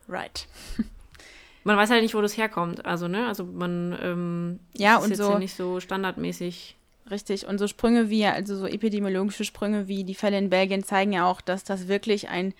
[0.08, 0.46] Right.
[1.64, 2.84] man weiß halt nicht, wo das herkommt.
[2.84, 6.76] Also, ne, also man ähm, ja, ist und jetzt so, nicht so standardmäßig.
[7.10, 11.12] Richtig, und so Sprünge wie, also so epidemiologische Sprünge wie die Fälle in Belgien zeigen
[11.12, 12.54] ja auch, dass das wirklich ein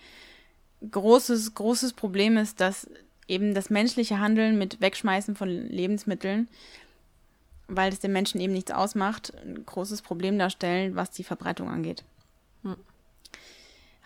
[0.91, 2.87] großes, großes Problem ist, dass
[3.27, 6.47] eben das menschliche Handeln mit Wegschmeißen von Lebensmitteln,
[7.67, 12.03] weil es den Menschen eben nichts ausmacht, ein großes Problem darstellen, was die Verbreitung angeht.
[12.65, 12.75] Hm.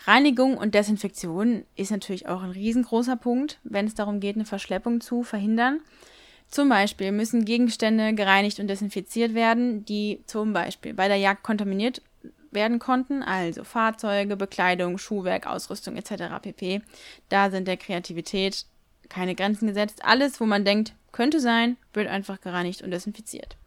[0.06, 5.02] Reinigung und Desinfektion ist natürlich auch ein riesengroßer Punkt, wenn es darum geht, eine Verschleppung
[5.02, 5.82] zu verhindern.
[6.48, 12.02] Zum Beispiel müssen Gegenstände gereinigt und desinfiziert werden, die zum Beispiel bei der Jagd kontaminiert
[12.52, 16.42] werden konnten, also Fahrzeuge, Bekleidung, Schuhwerk, Ausrüstung etc.
[16.42, 16.82] pp.
[17.28, 18.66] Da sind der Kreativität
[19.10, 20.04] keine Grenzen gesetzt.
[20.04, 23.58] Alles, wo man denkt, könnte sein, wird einfach gereinigt und desinfiziert.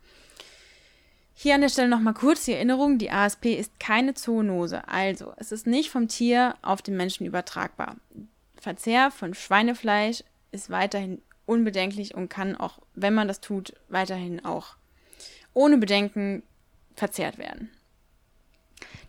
[1.34, 5.50] Hier an der Stelle nochmal kurz die Erinnerung, die ASP ist keine Zoonose, also es
[5.50, 7.96] ist nicht vom Tier auf den Menschen übertragbar.
[8.60, 14.76] Verzehr von Schweinefleisch ist weiterhin unbedenklich und kann auch, wenn man das tut, weiterhin auch
[15.54, 16.42] ohne Bedenken
[16.94, 17.70] verzehrt werden.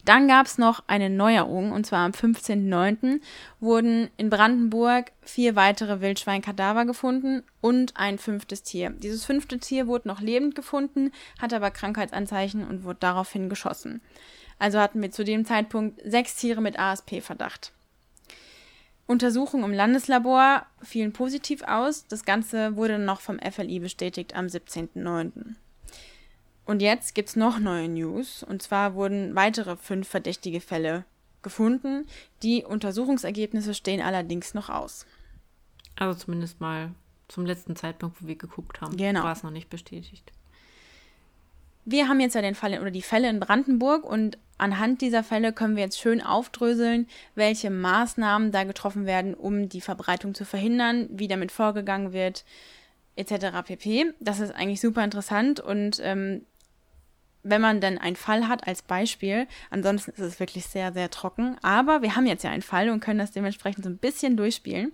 [0.06, 3.22] Dann gab es noch eine Neuerung, und zwar am 15.09.
[3.62, 8.90] wurden in Brandenburg vier weitere Wildschweinkadaver gefunden und ein fünftes Tier.
[8.90, 11.12] Dieses fünfte Tier wurde noch lebend gefunden,
[11.42, 14.02] hatte aber Krankheitsanzeichen und wurde daraufhin geschossen.
[14.60, 17.72] Also hatten wir zu dem Zeitpunkt sechs Tiere mit ASP-Verdacht.
[19.06, 22.08] Untersuchungen im Landeslabor fielen positiv aus.
[22.08, 25.56] Das Ganze wurde noch vom FLI bestätigt am 17.09.
[26.66, 28.44] Und jetzt gibt es noch neue News.
[28.44, 31.06] Und zwar wurden weitere fünf verdächtige Fälle
[31.42, 32.08] gefunden.
[32.42, 35.06] Die Untersuchungsergebnisse stehen allerdings noch aus.
[35.96, 36.92] Also zumindest mal
[37.28, 39.24] zum letzten Zeitpunkt, wo wir geguckt haben, genau.
[39.24, 40.32] war es noch nicht bestätigt.
[41.86, 45.52] Wir haben jetzt ja den Fall oder die Fälle in Brandenburg und anhand dieser Fälle
[45.52, 51.10] können wir jetzt schön aufdröseln, welche Maßnahmen da getroffen werden, um die Verbreitung zu verhindern,
[51.12, 52.46] wie damit vorgegangen wird,
[53.18, 53.64] etc.
[53.66, 54.14] pp.
[54.22, 56.46] Das ist eigentlich super interessant und ähm,
[57.44, 59.48] wenn man dann einen Fall hat als Beispiel.
[59.70, 61.58] Ansonsten ist es wirklich sehr, sehr trocken.
[61.62, 64.92] Aber wir haben jetzt ja einen Fall und können das dementsprechend so ein bisschen durchspielen.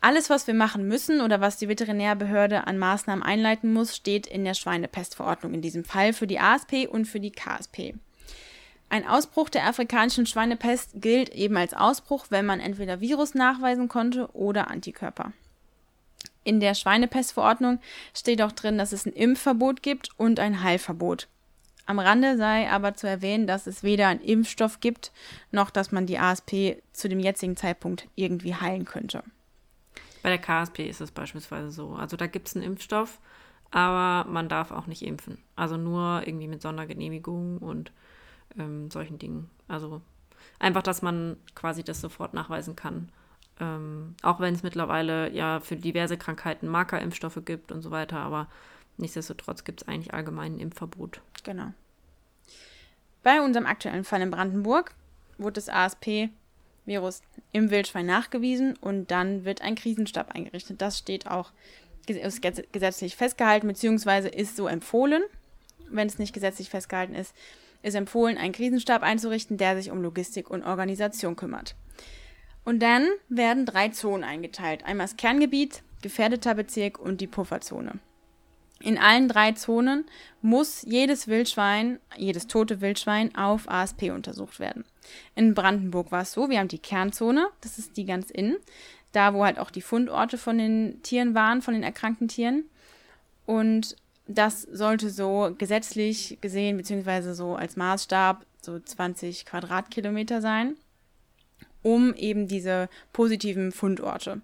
[0.00, 4.44] Alles, was wir machen müssen oder was die Veterinärbehörde an Maßnahmen einleiten muss, steht in
[4.44, 7.94] der Schweinepestverordnung in diesem Fall für die ASP und für die KSP.
[8.88, 14.28] Ein Ausbruch der afrikanischen Schweinepest gilt eben als Ausbruch, wenn man entweder Virus nachweisen konnte
[14.34, 15.32] oder Antikörper.
[16.44, 17.80] In der Schweinepestverordnung
[18.14, 21.28] steht auch drin, dass es ein Impfverbot gibt und ein Heilverbot.
[21.86, 25.12] Am Rande sei aber zu erwähnen, dass es weder einen Impfstoff gibt,
[25.50, 29.22] noch dass man die ASP zu dem jetzigen Zeitpunkt irgendwie heilen könnte.
[30.22, 31.94] Bei der KSP ist es beispielsweise so.
[31.94, 33.18] Also da gibt es einen Impfstoff,
[33.72, 35.38] aber man darf auch nicht impfen.
[35.56, 37.90] Also nur irgendwie mit Sondergenehmigung und
[38.56, 39.50] ähm, solchen Dingen.
[39.66, 40.00] Also
[40.60, 43.10] einfach, dass man quasi das sofort nachweisen kann.
[43.62, 48.48] Ähm, auch wenn es mittlerweile ja für diverse Krankheiten Markerimpfstoffe gibt und so weiter, aber
[48.96, 51.20] nichtsdestotrotz gibt es eigentlich allgemein ein Impfverbot.
[51.44, 51.72] Genau.
[53.22, 54.94] Bei unserem aktuellen Fall in Brandenburg
[55.38, 57.22] wurde das ASP-Virus
[57.52, 60.82] im Wildschwein nachgewiesen und dann wird ein Krisenstab eingerichtet.
[60.82, 61.52] Das steht auch
[62.06, 65.22] gesetzlich festgehalten, beziehungsweise ist so empfohlen,
[65.88, 67.32] wenn es nicht gesetzlich festgehalten ist,
[67.84, 71.76] ist empfohlen, einen Krisenstab einzurichten, der sich um Logistik und Organisation kümmert.
[72.64, 74.84] Und dann werden drei Zonen eingeteilt.
[74.84, 77.98] Einmal das Kerngebiet, gefährdeter Bezirk und die Pufferzone.
[78.82, 80.04] In allen drei Zonen
[80.40, 84.84] muss jedes Wildschwein, jedes tote Wildschwein auf ASP untersucht werden.
[85.36, 88.56] In Brandenburg war es so, wir haben die Kernzone, das ist die ganz innen,
[89.12, 92.64] da wo halt auch die Fundorte von den Tieren waren, von den erkrankten Tieren.
[93.46, 93.96] Und
[94.26, 100.76] das sollte so gesetzlich gesehen, beziehungsweise so als Maßstab, so 20 Quadratkilometer sein,
[101.82, 104.40] um eben diese positiven Fundorte.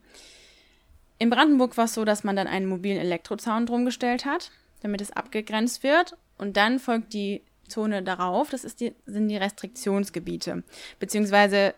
[1.19, 5.01] In Brandenburg war es so, dass man dann einen mobilen Elektrozaun drum gestellt hat, damit
[5.01, 6.17] es abgegrenzt wird.
[6.37, 10.63] Und dann folgt die Zone darauf, das die, sind die Restriktionsgebiete.
[11.01, 11.75] Beziehungsweise,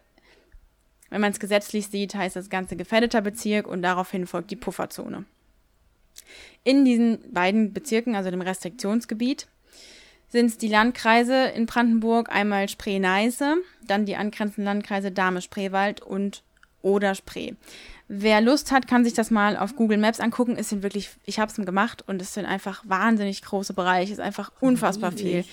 [1.09, 5.25] wenn man es gesetzlich sieht, heißt das Ganze gefährdeter Bezirk und daraufhin folgt die Pufferzone.
[6.63, 9.49] In diesen beiden Bezirken, also dem Restriktionsgebiet,
[10.31, 16.43] sind es die Landkreise in Brandenburg, einmal Spree-Neiße, dann die angrenzenden Landkreise Dahme-Spreewald und
[16.83, 17.55] Oder-Spree.
[18.09, 20.57] Wer Lust hat, kann sich das mal auf Google Maps angucken.
[20.59, 24.13] Es sind wirklich, ich habe es gemacht und es sind einfach wahnsinnig große Bereiche.
[24.13, 25.27] Es ist einfach unfassbar riesig.
[25.27, 25.45] viel.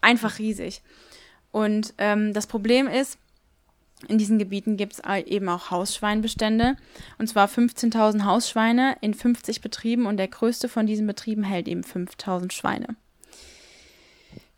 [0.00, 0.82] Einfach riesig.
[1.50, 3.18] Und ähm, das Problem ist,
[4.08, 6.76] in diesen Gebieten gibt es eben auch Hausschweinbestände.
[7.18, 11.82] Und zwar 15.000 Hausschweine in 50 Betrieben und der größte von diesen Betrieben hält eben
[11.82, 12.96] 5.000 Schweine.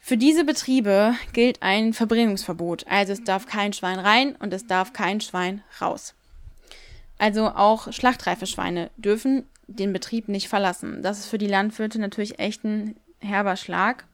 [0.01, 2.87] Für diese Betriebe gilt ein Verbringungsverbot.
[2.89, 6.15] Also es darf kein Schwein rein und es darf kein Schwein raus.
[7.19, 11.03] Also auch schlachtreife Schweine dürfen den Betrieb nicht verlassen.
[11.03, 14.07] Das ist für die Landwirte natürlich echt ein herber Schlag.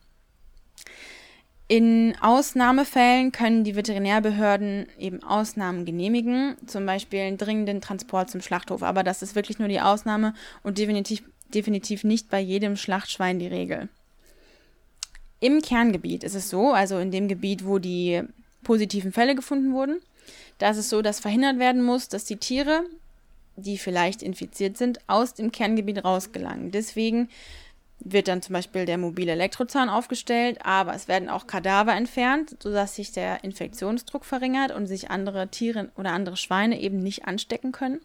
[1.66, 8.82] In Ausnahmefällen können die Veterinärbehörden eben Ausnahmen genehmigen, zum Beispiel einen dringenden Transport zum Schlachthof.
[8.82, 11.22] Aber das ist wirklich nur die Ausnahme und definitiv,
[11.54, 13.88] definitiv nicht bei jedem Schlachtschwein die Regel.
[15.44, 18.22] Im Kerngebiet ist es so, also in dem Gebiet, wo die
[18.62, 20.00] positiven Fälle gefunden wurden,
[20.57, 22.85] da ist es so, dass verhindert werden muss, dass die Tiere,
[23.54, 26.70] die vielleicht infiziert sind, aus dem Kerngebiet rausgelangen.
[26.70, 27.28] Deswegen
[28.00, 32.96] wird dann zum Beispiel der mobile Elektrozahn aufgestellt, aber es werden auch Kadaver entfernt, sodass
[32.96, 38.00] sich der Infektionsdruck verringert und sich andere Tiere oder andere Schweine eben nicht anstecken können.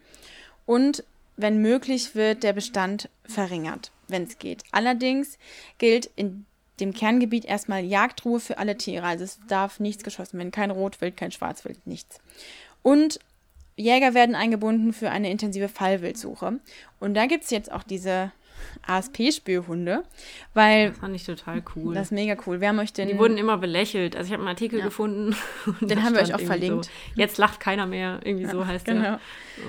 [0.65, 1.05] Und
[1.37, 4.63] wenn möglich, wird der Bestand verringert, wenn es geht.
[4.73, 5.37] Allerdings
[5.77, 6.45] gilt in
[6.79, 9.05] dem Kerngebiet erstmal Jagdruhe für alle Tiere.
[9.05, 10.51] Also es darf nichts geschossen werden.
[10.51, 12.19] Kein Rotwild, kein Schwarzwild, nichts.
[12.81, 13.19] Und
[13.75, 16.59] Jäger werden eingebunden für eine intensive Fallwildsuche.
[16.99, 18.31] Und da gibt es jetzt auch diese
[18.85, 20.03] ASP-Spürhunde,
[20.53, 20.89] weil.
[20.89, 21.93] Das fand ich total cool.
[21.93, 22.61] Das ist mega cool.
[22.61, 24.15] Wer möchte Die wurden immer belächelt.
[24.15, 24.85] Also ich habe einen Artikel ja.
[24.85, 25.35] gefunden.
[25.81, 26.85] Den haben wir euch auch verlinkt.
[26.85, 29.01] So, Jetzt lacht keiner mehr, irgendwie ja, so heißt genau.
[29.01, 29.19] der.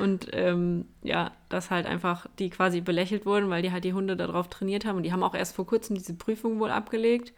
[0.03, 4.17] Und ähm, ja, dass halt einfach die quasi belächelt wurden, weil die halt die Hunde
[4.17, 4.97] darauf trainiert haben.
[4.97, 7.33] Und die haben auch erst vor kurzem diese Prüfung wohl abgelegt.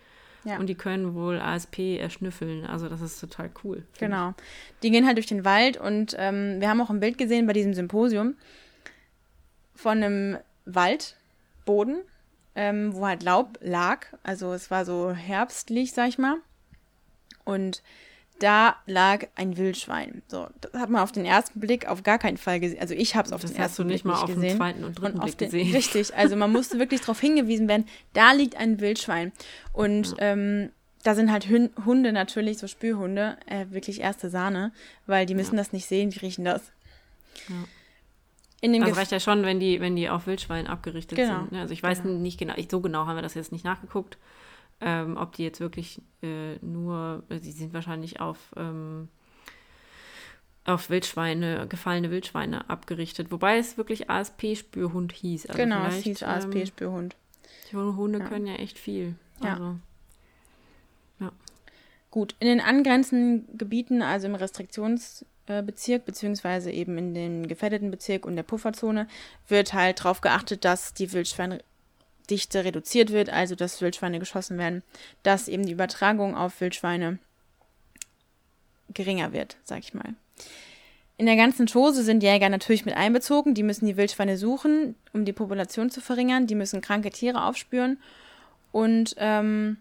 [0.44, 0.58] Ja.
[0.58, 2.66] Und die können wohl ASP erschnüffeln.
[2.66, 3.84] Also das ist total cool.
[3.98, 4.34] Genau.
[4.82, 7.52] Die gehen halt durch den Wald und ähm, wir haben auch ein Bild gesehen bei
[7.52, 8.34] diesem Symposium
[9.74, 11.16] von einem Wald,
[11.64, 12.02] Boden,
[12.54, 14.06] ähm, wo halt Laub lag.
[14.22, 16.36] Also es war so herbstlich, sag ich mal.
[17.44, 17.82] Und
[18.42, 20.22] da lag ein Wildschwein.
[20.26, 22.80] So, das hat man auf den ersten Blick auf gar keinen Fall gesehen.
[22.80, 24.36] Also ich habe es auf das den ersten Blick nicht, gesehen.
[24.36, 25.72] auf den zweiten und dritten und Blick den, gesehen.
[25.74, 29.32] Richtig, also man musste wirklich darauf hingewiesen werden, da liegt ein Wildschwein.
[29.72, 30.32] Und ja.
[30.32, 30.70] ähm,
[31.04, 31.48] da sind halt
[31.84, 34.72] Hunde natürlich, so Spürhunde, äh, wirklich erste Sahne,
[35.06, 35.62] weil die müssen ja.
[35.62, 36.62] das nicht sehen, die riechen das.
[37.48, 37.54] Ja.
[38.62, 41.40] In dem also reicht ja schon, wenn die, wenn die auf Wildschwein abgerichtet genau.
[41.40, 41.52] sind.
[41.52, 41.60] Ne?
[41.60, 42.18] Also ich weiß genau.
[42.20, 44.18] nicht genau, so genau haben wir das jetzt nicht nachgeguckt,
[44.80, 49.08] ähm, ob die jetzt wirklich äh, nur, sie sind wahrscheinlich auf, ähm,
[50.64, 53.32] auf Wildschweine, gefallene Wildschweine abgerichtet.
[53.32, 55.46] Wobei es wirklich ASP-Spürhund hieß.
[55.46, 57.16] Also genau, es hieß ASP-Spürhund.
[57.16, 57.18] Ähm,
[57.72, 58.26] die Hunde ja.
[58.26, 59.16] können ja echt viel.
[59.40, 59.76] Also, ja.
[61.18, 61.32] ja.
[62.12, 67.90] Gut, in den angrenzenden Gebieten, also im Restriktions- äh, Bezirk, beziehungsweise eben in den gefährdeten
[67.90, 69.08] Bezirk und der Pufferzone,
[69.48, 74.82] wird halt darauf geachtet, dass die Wildschweindichte reduziert wird, also dass Wildschweine geschossen werden,
[75.22, 77.18] dass eben die Übertragung auf Wildschweine
[78.94, 80.14] geringer wird, sag ich mal.
[81.18, 83.54] In der ganzen Chose sind Jäger natürlich mit einbezogen.
[83.54, 86.46] Die müssen die Wildschweine suchen, um die Population zu verringern.
[86.46, 87.98] Die müssen kranke Tiere aufspüren.
[88.72, 89.76] Und ähm,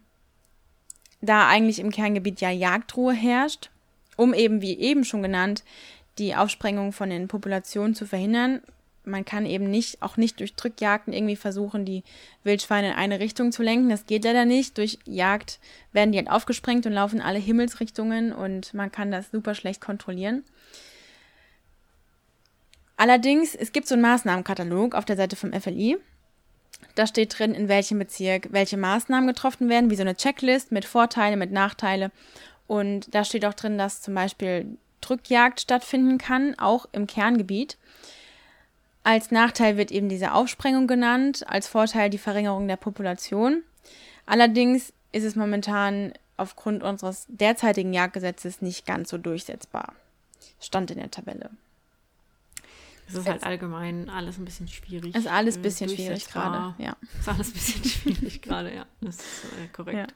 [1.21, 3.71] da eigentlich im Kerngebiet ja Jagdruhe herrscht,
[4.17, 5.63] um eben, wie eben schon genannt,
[6.17, 8.62] die Aufsprengung von den Populationen zu verhindern.
[9.04, 12.04] Man kann eben nicht, auch nicht durch Drückjagden irgendwie versuchen, die
[12.43, 13.89] Wildschweine in eine Richtung zu lenken.
[13.89, 14.78] Das geht leider nicht.
[14.78, 15.60] Durch Jagd
[15.91, 20.43] werden die halt aufgesprengt und laufen alle Himmelsrichtungen und man kann das super schlecht kontrollieren.
[22.95, 25.97] Allerdings, es gibt so einen Maßnahmenkatalog auf der Seite vom FLI.
[26.93, 30.86] Da steht drin, in welchem Bezirk welche Maßnahmen getroffen werden, wie so eine Checklist mit
[30.86, 32.12] Vorteile, mit Nachteile.
[32.72, 37.78] Und da steht auch drin, dass zum Beispiel Drückjagd stattfinden kann, auch im Kerngebiet.
[39.04, 43.64] Als Nachteil wird eben diese Aufsprengung genannt, als Vorteil die Verringerung der Population.
[44.26, 49.94] Allerdings ist es momentan aufgrund unseres derzeitigen Jagdgesetzes nicht ganz so durchsetzbar.
[50.62, 51.50] Stand in der Tabelle.
[53.06, 55.14] Es ist halt allgemein alles ein bisschen schwierig.
[55.14, 56.96] Es ist alles ein bisschen schwierig gerade, ja.
[57.16, 57.84] Es ist alles ein bisschen
[58.16, 58.86] schwierig gerade, ja.
[59.02, 59.98] Das ist äh, korrekt.
[59.98, 60.08] Ja.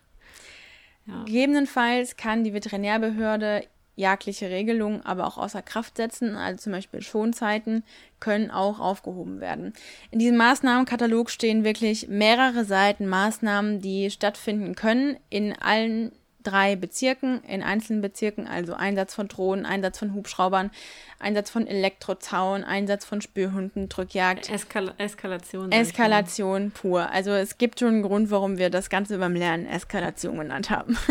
[1.08, 1.24] Ja.
[1.24, 3.64] Gegebenenfalls kann die Veterinärbehörde
[3.96, 7.84] jagdliche Regelungen aber auch außer Kraft setzen, also zum Beispiel Schonzeiten
[8.20, 9.74] können auch aufgehoben werden.
[10.12, 16.12] In diesem Maßnahmenkatalog stehen wirklich mehrere Seiten Maßnahmen, die stattfinden können in allen
[16.46, 20.72] drei Bezirken, in einzelnen Bezirken, also Einsatz von Drohnen, Einsatz von Hubschraubern,
[21.20, 24.50] Einsatz von Elektrozaun, Einsatz von Spürhunden, Drückjagd.
[24.50, 25.72] Eskal Eskalation.
[25.72, 27.10] Eskalation pur.
[27.12, 30.98] Also es gibt schon einen Grund, warum wir das Ganze beim Lernen Eskalation genannt haben.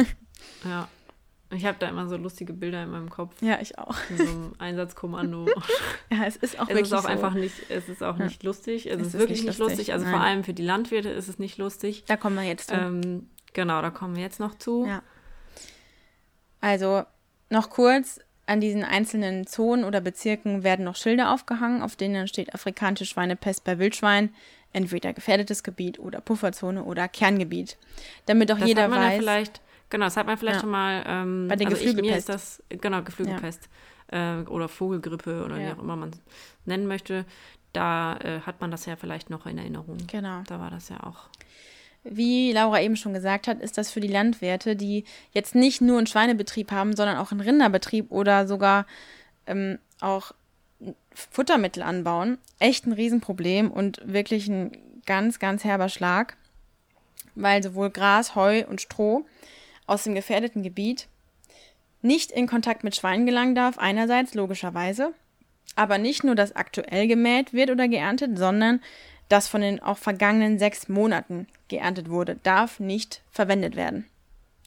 [0.64, 0.88] Ja.
[1.50, 3.40] Ich habe da immer so lustige Bilder in meinem Kopf.
[3.40, 3.94] Ja, ich auch.
[4.10, 5.46] In so einem Einsatzkommando.
[6.10, 7.08] ja, es ist auch es wirklich ist auch so.
[7.08, 8.24] einfach nicht, es ist auch Ja.
[8.24, 8.86] nicht lustig.
[8.86, 9.76] Es, Es ist ist wirklich nicht nicht lustig.
[9.78, 9.92] lustig.
[9.92, 10.14] Also Nein.
[10.14, 12.04] vor allem für die Landwirte ist es nicht lustig.
[12.08, 12.74] Da kommen wir jetzt zu.
[12.74, 14.86] Ähm, genau, da kommen wir jetzt noch zu.
[14.86, 15.02] Ja.
[16.64, 17.04] Also
[17.50, 22.26] noch kurz, an diesen einzelnen Zonen oder Bezirken werden noch Schilder aufgehangen, auf denen dann
[22.28, 24.34] steht afrikanische Schweinepest bei Wildschwein,
[24.72, 27.76] entweder gefährdetes Gebiet oder Pufferzone oder Kerngebiet.
[28.24, 29.16] Damit auch Das jeder hat man ja weiß.
[29.18, 30.60] vielleicht, genau, das hat man vielleicht Ja.
[30.62, 31.04] schon mal.
[31.06, 32.28] Ähm, Bei der also ich, mir Geflügelpest.
[32.30, 33.68] ist das, genau, Geflügelpest
[34.08, 35.74] äh, oder Vogelgrippe oder wie Ja.
[35.74, 36.20] auch immer man es
[36.64, 37.26] nennen möchte.
[37.74, 39.98] Da äh, hat man das ja vielleicht noch in Erinnerung.
[40.06, 40.42] Genau.
[40.46, 41.28] Da war das ja auch.
[42.04, 45.98] Wie Laura eben schon gesagt hat, ist das für die Landwirte, die jetzt nicht nur
[45.98, 48.86] einen Schweinebetrieb haben, sondern auch einen Rinderbetrieb oder sogar
[49.46, 50.32] ähm, auch
[51.14, 56.36] Futtermittel anbauen, echt ein Riesenproblem und wirklich ein ganz, ganz herber Schlag,
[57.34, 59.24] weil sowohl Gras, Heu und Stroh
[59.86, 61.08] aus dem gefährdeten Gebiet
[62.02, 65.14] nicht in Kontakt mit Schweinen gelangen darf, einerseits logischerweise,
[65.76, 68.80] aber nicht nur, dass aktuell gemäht wird oder geerntet, sondern
[69.28, 74.06] das von den auch vergangenen sechs Monaten geerntet wurde, darf nicht verwendet werden.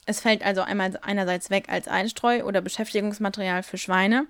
[0.05, 4.25] Es fällt also einmal einerseits weg als Einstreu oder Beschäftigungsmaterial für Schweine.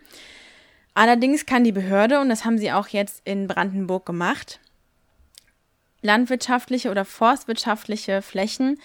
[0.95, 4.59] Allerdings kann die Behörde, und das haben sie auch jetzt in Brandenburg gemacht,
[6.01, 8.79] landwirtschaftliche oder forstwirtschaftliche Flächen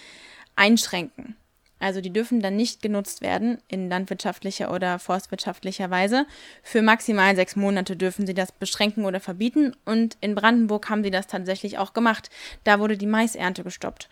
[0.55, 1.37] einschränken.
[1.83, 6.27] Also die dürfen dann nicht genutzt werden in landwirtschaftlicher oder forstwirtschaftlicher Weise.
[6.63, 9.75] Für maximal sechs Monate dürfen sie das beschränken oder verbieten.
[9.85, 12.31] Und in Brandenburg haben sie das tatsächlich auch gemacht.
[12.63, 14.09] Da wurde die Maisernte gestoppt.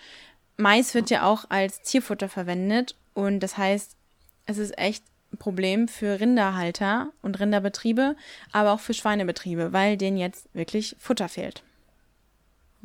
[0.57, 3.97] Mais wird ja auch als Tierfutter verwendet und das heißt,
[4.47, 8.17] es ist echt ein Problem für Rinderhalter und Rinderbetriebe,
[8.53, 11.63] aber auch für Schweinebetriebe, weil denen jetzt wirklich Futter fehlt.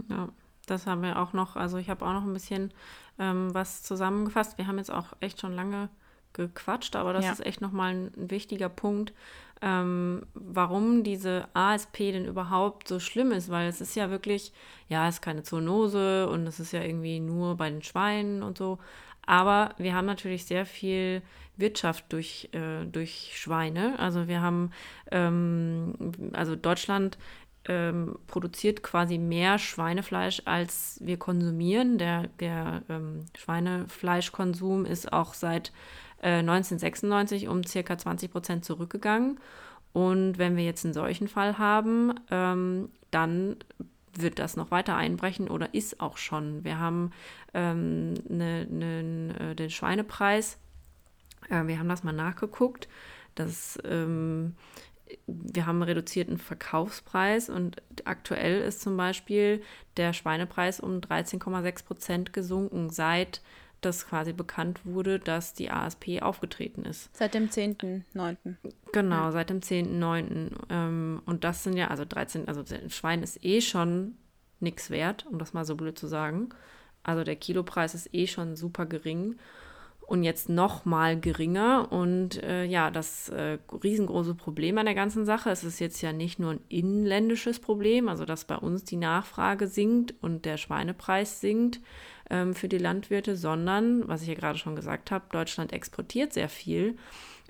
[0.09, 0.29] Ja,
[0.67, 1.55] das haben wir auch noch.
[1.55, 2.71] Also ich habe auch noch ein bisschen
[3.19, 4.57] ähm, was zusammengefasst.
[4.57, 5.89] Wir haben jetzt auch echt schon lange
[6.33, 7.31] gequatscht, aber das Ja.
[7.31, 9.13] ist echt nochmal ein, ein wichtiger Punkt,
[9.61, 14.51] ähm, warum diese ASP denn überhaupt so schlimm ist, weil es ist ja wirklich,
[14.89, 18.57] ja, es ist keine Zoonose und es ist ja irgendwie nur bei den Schweinen und
[18.57, 18.79] so.
[19.25, 21.21] Aber wir haben natürlich sehr viel
[21.57, 23.97] Wirtschaft durch, äh, durch Schweine.
[23.97, 24.71] Also wir haben,
[25.11, 25.93] ähm,
[26.33, 27.17] also Deutschland
[27.67, 31.97] ähm, produziert quasi mehr Schweinefleisch, als wir konsumieren.
[31.97, 35.71] Der, der ähm, Schweinefleischkonsum ist auch seit
[36.21, 39.39] äh, 1996 um circa 20 Prozent zurückgegangen.
[39.93, 43.57] Und wenn wir jetzt einen solchen Fall haben, ähm, dann
[44.17, 46.63] wird das noch weiter einbrechen oder ist auch schon.
[46.63, 47.11] Wir haben
[47.53, 50.57] ähm, ne, ne, äh, den Schweinepreis,
[51.49, 52.87] äh, wir haben das mal nachgeguckt.
[53.35, 54.55] Das ähm,
[55.27, 59.61] wir haben einen reduzierten Verkaufspreis und aktuell ist zum Beispiel
[59.97, 63.41] der Schweinepreis um 13,6 Prozent gesunken, seit
[63.81, 67.15] das quasi bekannt wurde, dass die ASP aufgetreten ist.
[67.15, 68.55] Seit dem 10.9.
[68.91, 70.51] Genau, seit dem 10.9.
[70.69, 74.15] Ähm, und das sind ja, also 13, also ein Schwein ist eh schon
[74.59, 76.49] nichts wert, um das mal so blöd zu sagen.
[77.03, 79.35] Also der Kilopreis ist eh schon super gering.
[80.07, 81.91] Und jetzt noch mal geringer.
[81.91, 86.13] Und äh, ja, das äh, riesengroße Problem an der ganzen Sache, es ist jetzt ja
[86.13, 91.41] nicht nur ein inländisches Problem, also dass bei uns die Nachfrage sinkt und der Schweinepreis
[91.41, 91.79] sinkt
[92.29, 96.49] ähm, für die Landwirte, sondern, was ich ja gerade schon gesagt habe, Deutschland exportiert sehr
[96.49, 96.97] viel.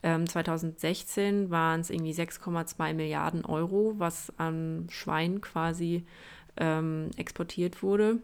[0.04, 6.06] Ähm, 2016 waren es irgendwie 6,2 Milliarden Euro, was an Schwein quasi
[6.58, 8.20] ähm, exportiert wurde.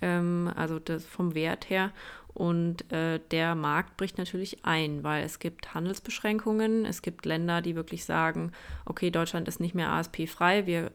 [0.00, 1.92] Ähm, also das vom Wert her.
[2.34, 6.84] Und äh, der Markt bricht natürlich ein, weil es gibt Handelsbeschränkungen.
[6.84, 8.52] Es gibt Länder, die wirklich sagen,
[8.84, 10.92] okay, Deutschland ist nicht mehr ASP-frei, wir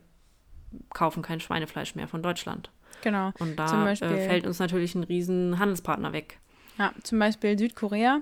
[0.93, 2.69] kaufen kein Schweinefleisch mehr von Deutschland.
[3.01, 3.31] Genau.
[3.39, 6.39] Und da Beispiel, äh, fällt uns natürlich ein riesen Handelspartner weg.
[6.77, 8.21] Ja, zum Beispiel Südkorea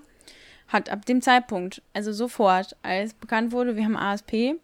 [0.67, 4.55] hat ab dem Zeitpunkt, also sofort, als bekannt wurde, wir haben ASP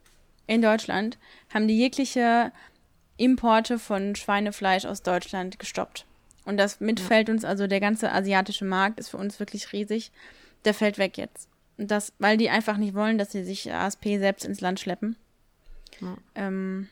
[0.47, 1.17] in Deutschland,
[1.53, 2.51] haben die jegliche
[3.17, 6.05] Importe von Schweinefleisch aus Deutschland gestoppt.
[6.49, 7.35] Und das mitfällt ja.
[7.35, 10.11] uns, also der ganze asiatische Markt ist für uns wirklich riesig.
[10.65, 11.47] Der fällt weg jetzt.
[11.77, 15.15] Und das, weil die einfach nicht wollen, dass sie sich ASP selbst ins Land schleppen.
[16.01, 16.17] Ja.
[16.33, 16.87] Ähm,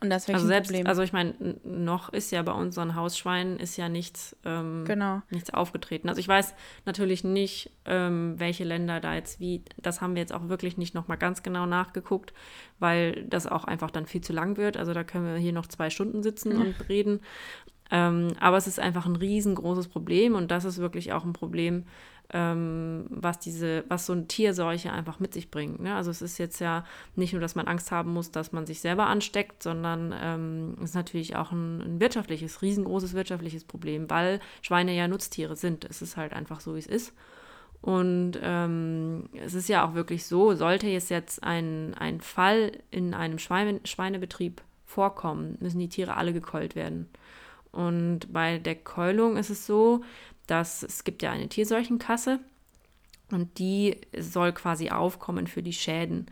[0.00, 0.86] und das ist also selbst, Problem.
[0.86, 1.34] Also ich meine,
[1.64, 5.22] noch ist ja bei unseren Hausschweinen ist ja nichts, ähm, genau.
[5.30, 6.08] nichts aufgetreten.
[6.08, 10.32] Also ich weiß natürlich nicht, ähm, welche Länder da jetzt wie, das haben wir jetzt
[10.32, 12.32] auch wirklich nicht nochmal ganz genau nachgeguckt,
[12.78, 14.76] weil das auch einfach dann viel zu lang wird.
[14.76, 16.60] Also da können wir hier noch zwei Stunden sitzen mhm.
[16.60, 17.20] und reden.
[17.90, 21.84] Ähm, aber es ist einfach ein riesengroßes Problem und das ist wirklich auch ein Problem,
[22.32, 25.80] ähm, was diese, was so eine Tierseuche einfach mit sich bringt.
[25.80, 25.94] Ne?
[25.94, 26.84] Also es ist jetzt ja
[27.14, 30.90] nicht nur, dass man Angst haben muss, dass man sich selber ansteckt, sondern ähm, es
[30.90, 35.84] ist natürlich auch ein, ein, wirtschaftliches, riesengroßes wirtschaftliches Problem, weil Schweine ja Nutztiere sind.
[35.84, 37.12] Es ist halt einfach so, wie es ist.
[37.80, 43.14] Und ähm, es ist ja auch wirklich so, sollte es jetzt ein, ein Fall in
[43.14, 47.08] einem Schweine, Schweinebetrieb vorkommen, müssen die Tiere alle gekeult werden.
[47.76, 50.02] Und bei der Keulung ist es so,
[50.46, 52.40] dass es gibt ja eine Tierseuchenkasse
[53.30, 56.26] und die soll quasi aufkommen für die Schäden.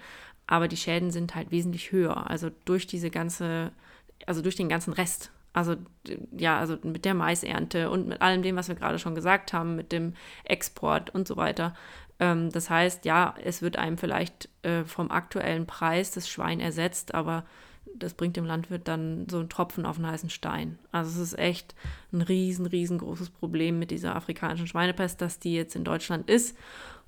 [0.47, 2.31] Aber die Schäden sind halt wesentlich höher.
[2.31, 3.73] Also durch diese ganze,
[4.27, 5.31] also durch den ganzen Rest.
[5.53, 5.77] Also
[6.35, 9.77] ja, also mit der Maisernte und mit allem dem, was wir gerade schon gesagt haben,
[9.77, 10.15] mit dem
[10.45, 11.75] Export und so weiter.
[12.21, 17.15] Ähm, das heißt, ja, es wird einem vielleicht äh, vom aktuellen Preis das Schwein ersetzt,
[17.15, 17.45] aber
[17.99, 20.79] das bringt dem Landwirt dann so einen Tropfen auf einen heißen Stein.
[20.93, 21.75] Also es ist echt
[22.13, 26.57] ein riesen, riesengroßes Problem mit dieser afrikanischen Schweinepest, dass die jetzt in Deutschland ist.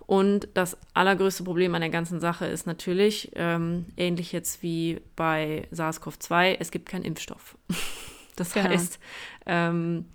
[0.07, 5.67] Und das allergrößte Problem an der ganzen Sache ist natürlich, ähm, ähnlich jetzt wie bei
[5.73, 7.59] SARS-CoV-2, es gibt keinen Impfstoff.
[8.37, 8.69] das genau.
[8.69, 9.01] heißt,
[9.47, 10.07] ähm,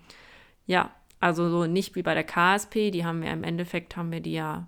[0.65, 4.21] ja, also so nicht wie bei der KSP, die haben wir im Endeffekt, haben wir
[4.21, 4.67] die ja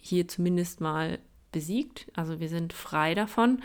[0.00, 1.18] hier zumindest mal
[1.52, 2.10] besiegt.
[2.14, 3.62] Also wir sind frei davon.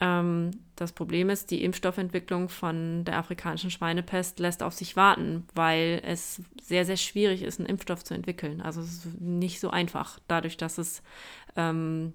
[0.00, 6.00] Ähm, das Problem ist, die Impfstoffentwicklung von der afrikanischen Schweinepest lässt auf sich warten, weil
[6.04, 8.62] es sehr, sehr schwierig ist, einen Impfstoff zu entwickeln.
[8.62, 11.02] Also es ist nicht so einfach, dadurch, dass es
[11.54, 12.14] ähm,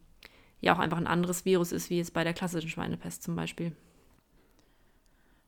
[0.61, 3.71] ja auch einfach ein anderes Virus ist, wie es bei der klassischen Schweinepest zum Beispiel.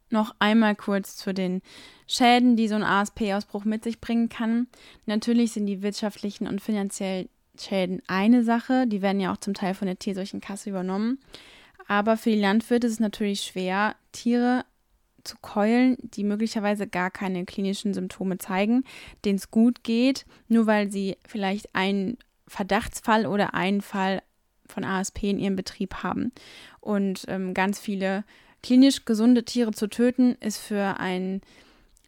[0.10, 1.62] Noch einmal kurz zu den
[2.08, 4.68] Schäden, die so ein ASP-Ausbruch mit sich bringen kann.
[5.06, 7.30] Natürlich sind die wirtschaftlichen und finanziellen
[7.60, 11.20] Schäden eine Sache, die werden ja auch zum Teil von der Tierseuchenkasse übernommen.
[11.88, 14.66] Aber für die Landwirte ist es natürlich schwer, Tiere
[15.24, 18.84] zu keulen, die möglicherweise gar keine klinischen Symptome zeigen,
[19.26, 22.18] denen es gut geht, nur weil sie vielleicht einen
[22.48, 24.22] Verdachtsfall oder einen Fall
[24.68, 26.32] von ASP in ihrem Betrieb haben.
[26.80, 28.24] Und ähm, ganz viele
[28.64, 31.42] klinisch gesunde Tiere zu töten, ist für einen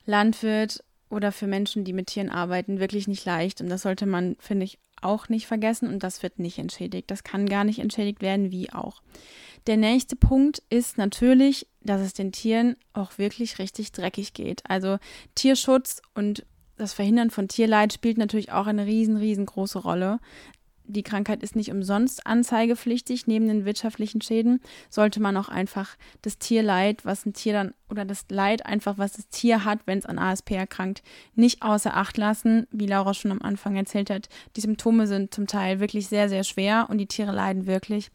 [0.06, 3.62] Landwirt oder für Menschen, die mit Tieren arbeiten, wirklich nicht leicht.
[3.62, 5.88] Und das sollte man, finde ich, auch nicht vergessen.
[5.88, 7.10] Und das wird nicht entschädigt.
[7.10, 9.02] Das kann gar nicht entschädigt werden, wie auch.
[9.68, 14.64] Der nächste Punkt ist natürlich, dass es den Tieren auch wirklich richtig dreckig geht.
[14.70, 14.98] Also
[15.36, 16.46] Tierschutz und
[16.78, 20.20] das Verhindern von Tierleid spielt natürlich auch eine riesen, riesengroße Rolle
[20.90, 23.28] die Krankheit ist nicht umsonst anzeigepflichtig.
[23.28, 28.06] Neben den wirtschaftlichen Schäden sollte man auch einfach das Tierleid, was ein Tier dann, oder
[28.06, 31.04] das Leid einfach, was das Tier hat, wenn es an ASP erkrankt,
[31.36, 32.68] nicht außer Acht lassen.
[32.72, 36.44] Wie Laura schon am Anfang erzählt hat, die Symptome sind zum Teil wirklich sehr, sehr
[36.44, 38.10] schwer und die Tiere leiden wirklich.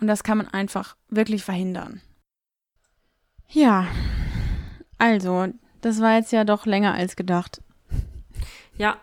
[0.00, 2.00] Und das kann man einfach wirklich verhindern.
[3.48, 3.86] Ja,
[4.98, 5.48] also,
[5.80, 7.62] das war jetzt ja doch länger als gedacht.
[8.76, 8.98] Ja,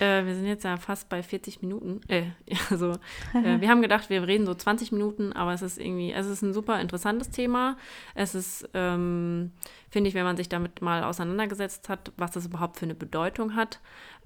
[0.00, 2.00] äh, wir sind jetzt ja fast bei 40 Minuten.
[2.08, 2.24] Äh,
[2.70, 2.92] also,
[3.34, 6.42] äh, wir haben gedacht, wir reden so 20 Minuten, aber es ist irgendwie, es ist
[6.42, 7.76] ein super interessantes Thema.
[8.14, 9.52] Es ist, ähm,
[9.90, 13.54] finde ich, wenn man sich damit mal auseinandergesetzt hat, was das überhaupt für eine Bedeutung
[13.54, 13.80] hat.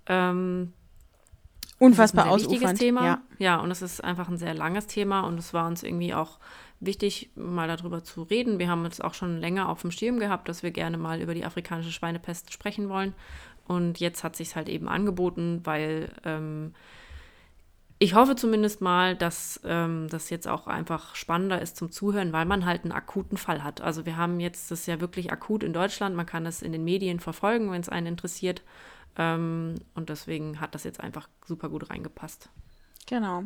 [0.06, 0.72] Ähm,
[1.78, 3.04] Unfassbar das ist ein wichtiges Thema.
[3.04, 3.22] Ja.
[3.38, 6.38] ja, und es ist einfach ein sehr langes Thema und es war uns irgendwie auch
[6.80, 8.58] wichtig, mal darüber zu reden.
[8.58, 11.34] Wir haben es auch schon länger auf dem Schirm gehabt, dass wir gerne mal über
[11.34, 13.14] die afrikanische Schweinepest sprechen wollen
[13.66, 16.74] Und jetzt hat sich halt eben angeboten, weil ähm,
[18.00, 22.44] ich hoffe zumindest mal, dass ähm, das jetzt auch einfach spannender ist zum Zuhören, weil
[22.44, 23.80] man halt einen akuten Fall hat.
[23.80, 26.14] Also wir haben jetzt das ja wirklich akut in Deutschland.
[26.14, 28.62] Man kann es in den Medien verfolgen, wenn es einen interessiert.
[29.18, 32.48] Ähm, und deswegen hat das jetzt einfach super gut reingepasst.
[33.06, 33.44] Genau.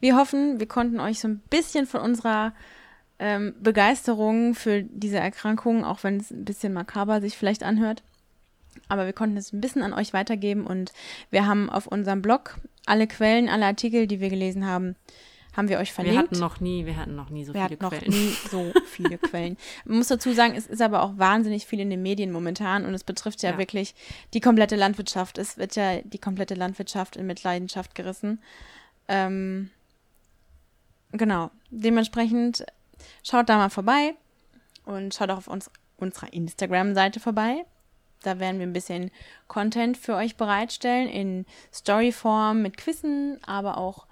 [0.00, 2.52] Wir hoffen, wir konnten euch so ein bisschen von unserer
[3.18, 8.02] ähm, Begeisterung für diese Erkrankung, auch wenn es ein bisschen makaber sich vielleicht anhört,
[8.88, 10.92] aber wir konnten es ein bisschen an euch weitergeben und
[11.30, 14.94] wir haben auf unserem Blog alle Quellen, alle Artikel, die wir gelesen haben,
[15.56, 16.16] haben wir euch verlinkt.
[16.16, 18.10] Wir hatten noch nie, wir hatten noch nie so wir viele hatten Quellen.
[18.10, 19.56] noch nie so viele Quellen.
[19.84, 22.94] Man muss dazu sagen, es ist aber auch wahnsinnig viel in den Medien momentan und
[22.94, 23.58] es betrifft ja, Ja.
[23.58, 23.94] wirklich
[24.34, 25.38] die komplette Landwirtschaft.
[25.38, 28.40] Es wird ja die komplette Landwirtschaft in Mitleidenschaft gerissen.
[29.08, 29.70] Ähm,
[31.12, 31.50] genau.
[31.70, 32.64] Dementsprechend
[33.24, 34.14] schaut da mal vorbei
[34.84, 37.64] und schaut auch auf uns, unserer Instagram-Seite vorbei.
[38.22, 39.10] Da werden wir ein bisschen
[39.46, 44.07] Content für euch bereitstellen in Storyform mit Quizzen, aber auch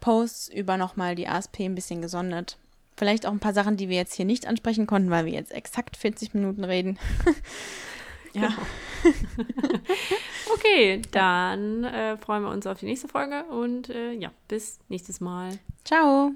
[0.00, 2.58] Posts über nochmal die ASP ein bisschen gesondert.
[2.96, 5.52] Vielleicht auch ein paar Sachen, die wir jetzt hier nicht ansprechen konnten, weil wir jetzt
[5.52, 6.98] exakt 40 Minuten reden.
[8.32, 8.50] ja,
[10.54, 15.20] Okay, dann äh, freuen wir uns auf die nächste Folge und äh, ja, bis nächstes
[15.20, 15.58] Mal.
[15.84, 16.32] ciao.